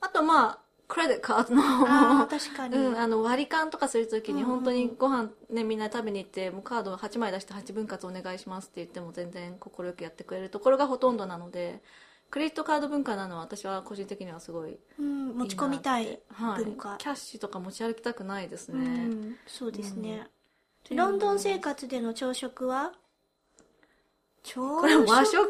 [0.00, 0.58] あとまあ
[0.88, 11.82] クレジットカードの確かに、うん、あの割り勘とかするときに本当にご飯ねみんな食べに行ってもうカード8枚出して8分割お願いしますって言っても全然快くやってくれるところがほとんどなので
[12.30, 16.20] クレジットカード文化なのは私は個人的にはすごいうん、持ち込みたい
[16.56, 20.26] 文化、はい、キャッシュとか持ち歩きたくないですうね、ん、そうですね、
[20.90, 20.96] うん。
[20.96, 22.92] ロンドン生活での朝食は？
[24.54, 25.46] これ和食は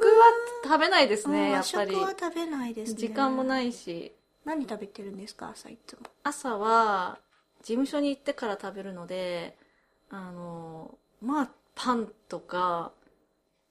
[0.64, 1.92] 食べないですねや和っぱり。
[1.92, 2.98] 食は食べないですね。
[2.98, 4.12] 時間もないし。
[4.44, 6.00] 何食べてるんですか朝いつも？
[6.22, 7.18] 朝は
[7.60, 9.56] 事務所に行ってから食べるので
[10.10, 12.92] あのまあパンとか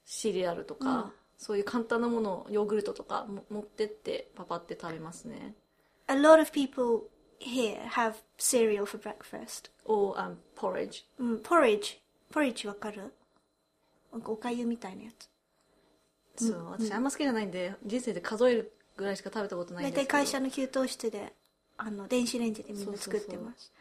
[0.05, 1.11] シリアルとか、うん。
[1.39, 5.53] そういう簡単なものをヨーグルトとかも持ってってパパって食べますね。
[6.07, 7.09] A lot of people
[7.39, 9.69] here have cereal for breakfast.
[9.85, 11.03] Or、um, porridge.
[11.19, 11.99] うん porridge.
[12.33, 13.13] Porridge わかる？
[14.17, 15.11] なんかおかゆみたいなや
[16.35, 16.47] つ。
[16.47, 20.19] そう私あんま好きじゃないんで人生で数えるぐらいしか食べたことないん大体ですけど。
[20.19, 21.33] 会社の給湯室で
[21.77, 23.71] あの電子レンジでみんな作ってます。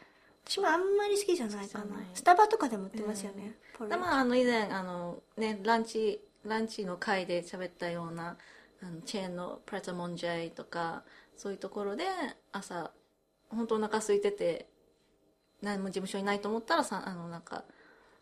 [0.45, 1.85] 私もあんまり好きじゃないかな。
[1.85, 2.05] 好きじゃない。
[2.13, 3.55] スタバとかでも売ってますよね、
[3.89, 8.37] でまああの以前あの、ね、ランチランチの会で喋ったような
[8.81, 11.03] あのチェーンのプラタモンジェイとか
[11.35, 12.05] そういうところで
[12.51, 12.91] 朝
[13.49, 14.67] 本当お腹空いてて
[15.61, 17.63] 何も事務所にないと思ったらさあのなんか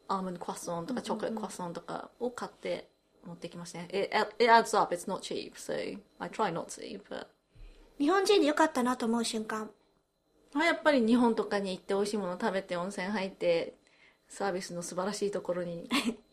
[0.08, 2.88] アーモンドクワッソンとかチョコレートクワッソンとかを買って
[3.26, 3.88] 持ってきましたね。
[3.90, 4.94] It, it adds up.
[4.94, 5.74] It's not cheap so
[6.20, 7.28] I try not to but
[7.98, 9.70] 日本人でよかったなと思う瞬間。
[10.54, 13.76] まあやっぱり日本とかに行って美味しいもの食べて温泉入って
[14.28, 15.90] サービスの素晴らしいところに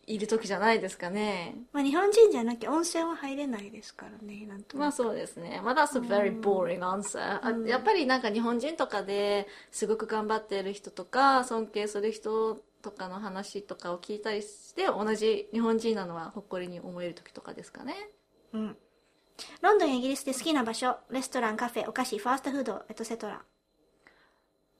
[0.07, 1.55] いる時じゃないですかね。
[1.71, 5.61] まあ日本人じゃなきゃ温泉は入れないですからねなんとまあそうですね。
[5.63, 17.95] まあ that's a very boring answer、あやっぱりなんか日本人とかですごく頑張っている人とか尊敬する人とかの話とかを聞いたりして同じ日本人なのは誇りに思える時とかですかね。
[18.53, 18.77] うん。
[19.61, 23.41] ロンドンやイギリスで好きな場所、レストラン、カフェ、お菓子、ファーストフード、エトセトラ。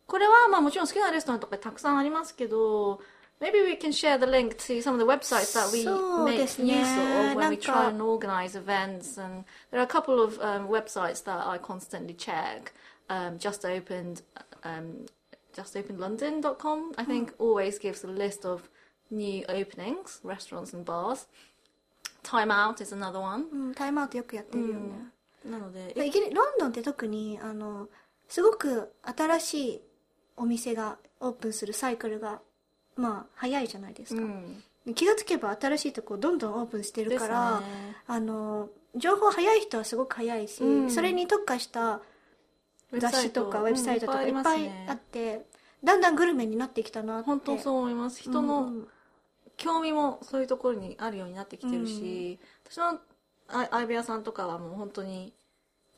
[0.05, 2.99] これはまあもちろん好きなレストランとかたくさんありますけど
[3.39, 5.83] Maybe we can share the link to some of the websites that we
[6.23, 9.17] make use of when we try and organize events.
[9.17, 12.71] And there are a couple of um, websites that I constantly check.
[13.09, 14.21] Um, just opened,
[14.63, 15.07] um,
[15.53, 16.93] just opened London.com.
[16.97, 18.69] I think always gives a list of
[19.11, 21.27] new openings, restaurants and bars.
[22.23, 23.45] Time Out is another one.
[23.51, 25.13] うん、タイムアウトよくやってるよね。
[25.45, 27.89] なので、イギリロンドンって特に、あの、
[28.27, 29.81] すごく新しい
[30.37, 32.41] お店がオープンするサイクルが、
[32.95, 34.21] まあ、早いじゃないですか。
[34.21, 34.63] うん
[34.95, 37.65] 気がつけば新しいとこどんどんオープンしてるから、ね
[38.05, 42.01] あの、情報早い人はすごく早いし、うんそれに特化した
[42.99, 45.45] 雑誌とかウェブサイトとかうんいっぱいあって、
[45.83, 47.25] だんだんグルメになってきたなって。
[47.25, 48.21] 本当そう思います。
[48.21, 48.87] 人うのん
[49.57, 52.99] 興味もそういうところにあるようになってきてるし、私の
[53.49, 55.33] あ相部屋さんとかはもう本当に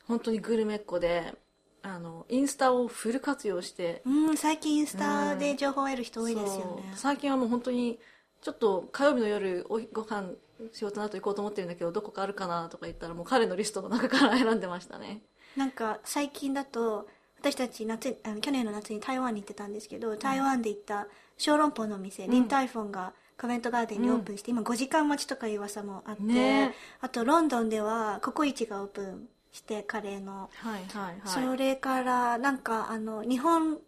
[0.06, 1.34] 本当にグルメっ子で
[1.82, 6.58] あのインスタをフル活用してうん、最近インスタで情報を得る人多いですよね。
[6.58, 7.98] そう最近はもう本当に
[8.42, 10.30] ちょっと火曜日の夜おご飯
[10.72, 15.22] 仕事の後行こうと思ってるんだけどどこかあるかなとか言ったらもう彼のリストの中から選んでましたね
[15.56, 17.08] なんか最近だと
[17.40, 21.06] 私たち夏あの去年の夏に台湾に行ってたんですけど台湾で行った
[21.38, 26.74] 小籠包のお店、リンタイフォンがコメントガーデンにオープンして、今5時間待ちとかいう噂もあって、ね。
[27.00, 31.20] あとロンドンではココイチがオープンしてカレーの、はいはいはい。
[31.26, 33.78] それからなんかあの日本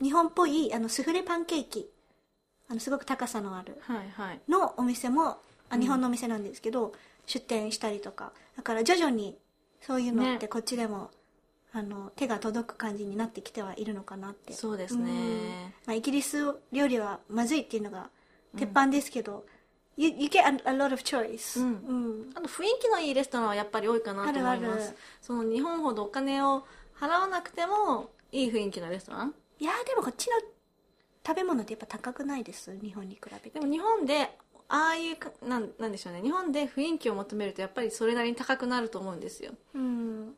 [0.00, 1.90] 日本っぽいあのスフレパンケーキ。
[2.68, 3.76] あのすごく高さのある。
[3.82, 4.40] はいはい。
[4.48, 5.36] のお店も
[5.68, 6.94] あ日本のお店なんですけど、
[7.26, 8.32] 出店したりとか。
[8.56, 9.36] だから徐々に
[9.80, 10.48] そういうのってね。
[10.48, 11.10] こっちでも、
[11.72, 14.52] あの手が届く感じになってきてはいるのかなって。
[14.52, 16.38] そうですね、まあ、イギリス
[16.72, 18.08] 料理はまずいっていうのが
[18.56, 19.44] 鉄板ですけど、
[19.96, 21.68] you, you get a, lot of choice、うん。
[21.68, 22.32] うん。
[22.34, 24.56] あと雰囲気のいいレストランはやっぱり多いかなと思います。
[24.56, 24.96] あるある。
[25.20, 26.66] その日本ほどお金を
[26.98, 29.34] 払わなくてもいい雰囲気のレストラン？
[29.58, 30.32] いやーでもこっちの
[31.26, 32.78] 食べ物ってやっぱ高くないです。
[32.80, 33.58] 日本に比べて。
[33.58, 34.38] でも日本で
[34.68, 36.22] ああいうかなんなんでしょうね。
[36.22, 39.52] 日本で雰囲気を求めるとやっぱりそれなりに高くなると思うんですよ。
[39.74, 40.34] うん。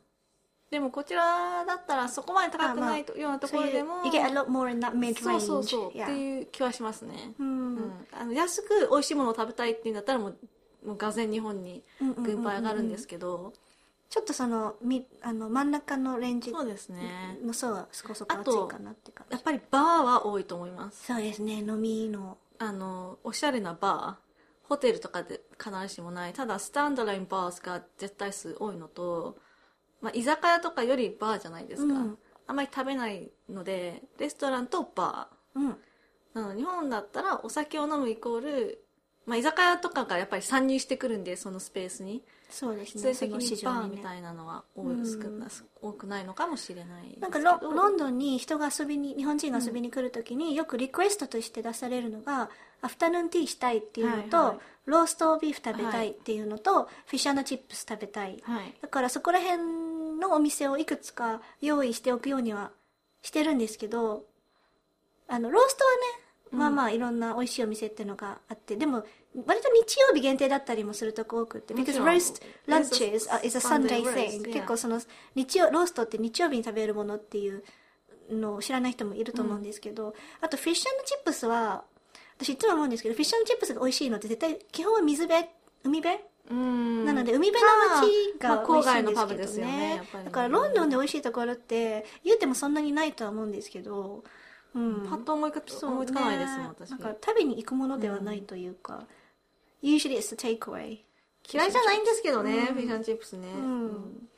[0.71, 7.77] でもこちらだったらそこまで高くないと、ようなところでも you そうそうそう、yeah っていう気はしますね、うん。
[7.77, 8.07] うん。
[8.13, 10.37] あの安く美味しいものを食べたいっていうんだったらもう
[10.85, 13.53] もうがぜ日本に軍配上がるんですけど、
[14.11, 17.39] ちょっとそのみあの真ん中のレンジそうですね。
[17.43, 19.35] の層はそこそこ厚いかなって感じ。
[19.35, 21.07] やっぱりバーは多いと思います。
[21.07, 24.29] そうですね飲みのあのおしゃれなバー
[24.69, 26.33] ホテルとかで必ずしもない。
[26.33, 29.39] ただスタンドラインバースが絶対数多いのと、
[30.01, 32.19] まあ、居酒屋とかよりバーじゃないですか、うん。
[32.47, 35.71] あんまり食べないのでレストランとバうん。
[35.71, 35.77] ー
[36.35, 38.85] なので日本だったらお酒を飲むイコール、
[39.29, 42.23] まあ、居酒屋とかがやっぱり参入してくるんでそのスペースに。
[42.51, 43.29] そうです必然的ね。
[43.29, 45.47] その市にバーみたいなのは多い、うん少な
[45.83, 52.49] 多くないのかもしれないなんかロロンドンに人が遊びに日本人が遊びに来るときによくリクエストとして出されるのが
[52.81, 54.59] アフタヌーンティーしたいっていうのと、はいはい。
[54.87, 58.43] ローストビーフ食べたいっていうのと、フィッシュチップス食べたい。
[58.43, 58.75] はい。
[58.81, 59.59] だからそこら辺
[60.19, 62.71] のお店をいくつか用意しておくようには
[63.23, 64.25] してるんですけど
[65.29, 69.05] あのローストはね、まあまあいろんな美味しいお店っていうのがあってでも
[69.47, 74.53] 割と日曜日限定だったりもするとこ多くって because roast lunches is a Sunday thing.
[74.53, 75.01] 結構その
[75.35, 77.63] 日曜ローストって日曜日に食べるものっていう
[78.31, 81.85] のを知らない人もいると思うんですけど、あとフィッシュチップスは
[82.39, 85.47] 私いつも思うんですけどフィッシュチップスが美味しいのって絶対基本は水辺
[85.85, 86.19] 海辺？
[86.51, 87.05] うん。
[87.05, 87.69] なので海辺の
[88.03, 94.25] 街がまあ郊美味しいんです外のパブけどですよねだからロンドンで美味しいところって言うてもそんなにないとは思うんですけど、
[94.75, 96.91] うん、パッと思いかそう思いつかないですもん、ね私。
[96.91, 99.07] なんか食べに行くものではないというか、
[99.83, 100.99] usually it's a takeaway.
[101.51, 102.67] 嫌いじゃないんですけどね、うん。
[102.67, 104.29] フィッシュチップスね、ん。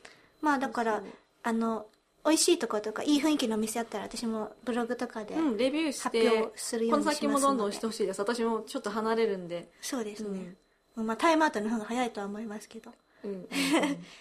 [0.41, 1.03] まあだから
[1.43, 1.87] あの
[2.25, 7.27] 美味しいところとかいい雰囲気のお店あったら私もブログとかで、うん、レビューして発表するようにしますので。
[7.27, 9.71] この先もどんどんしてほしいです私もちょっと離れるんで。
[9.81, 10.55] そうですね、
[10.97, 12.93] まあタイムアウトの方が早いとは思いますけど。
[13.25, 13.49] うん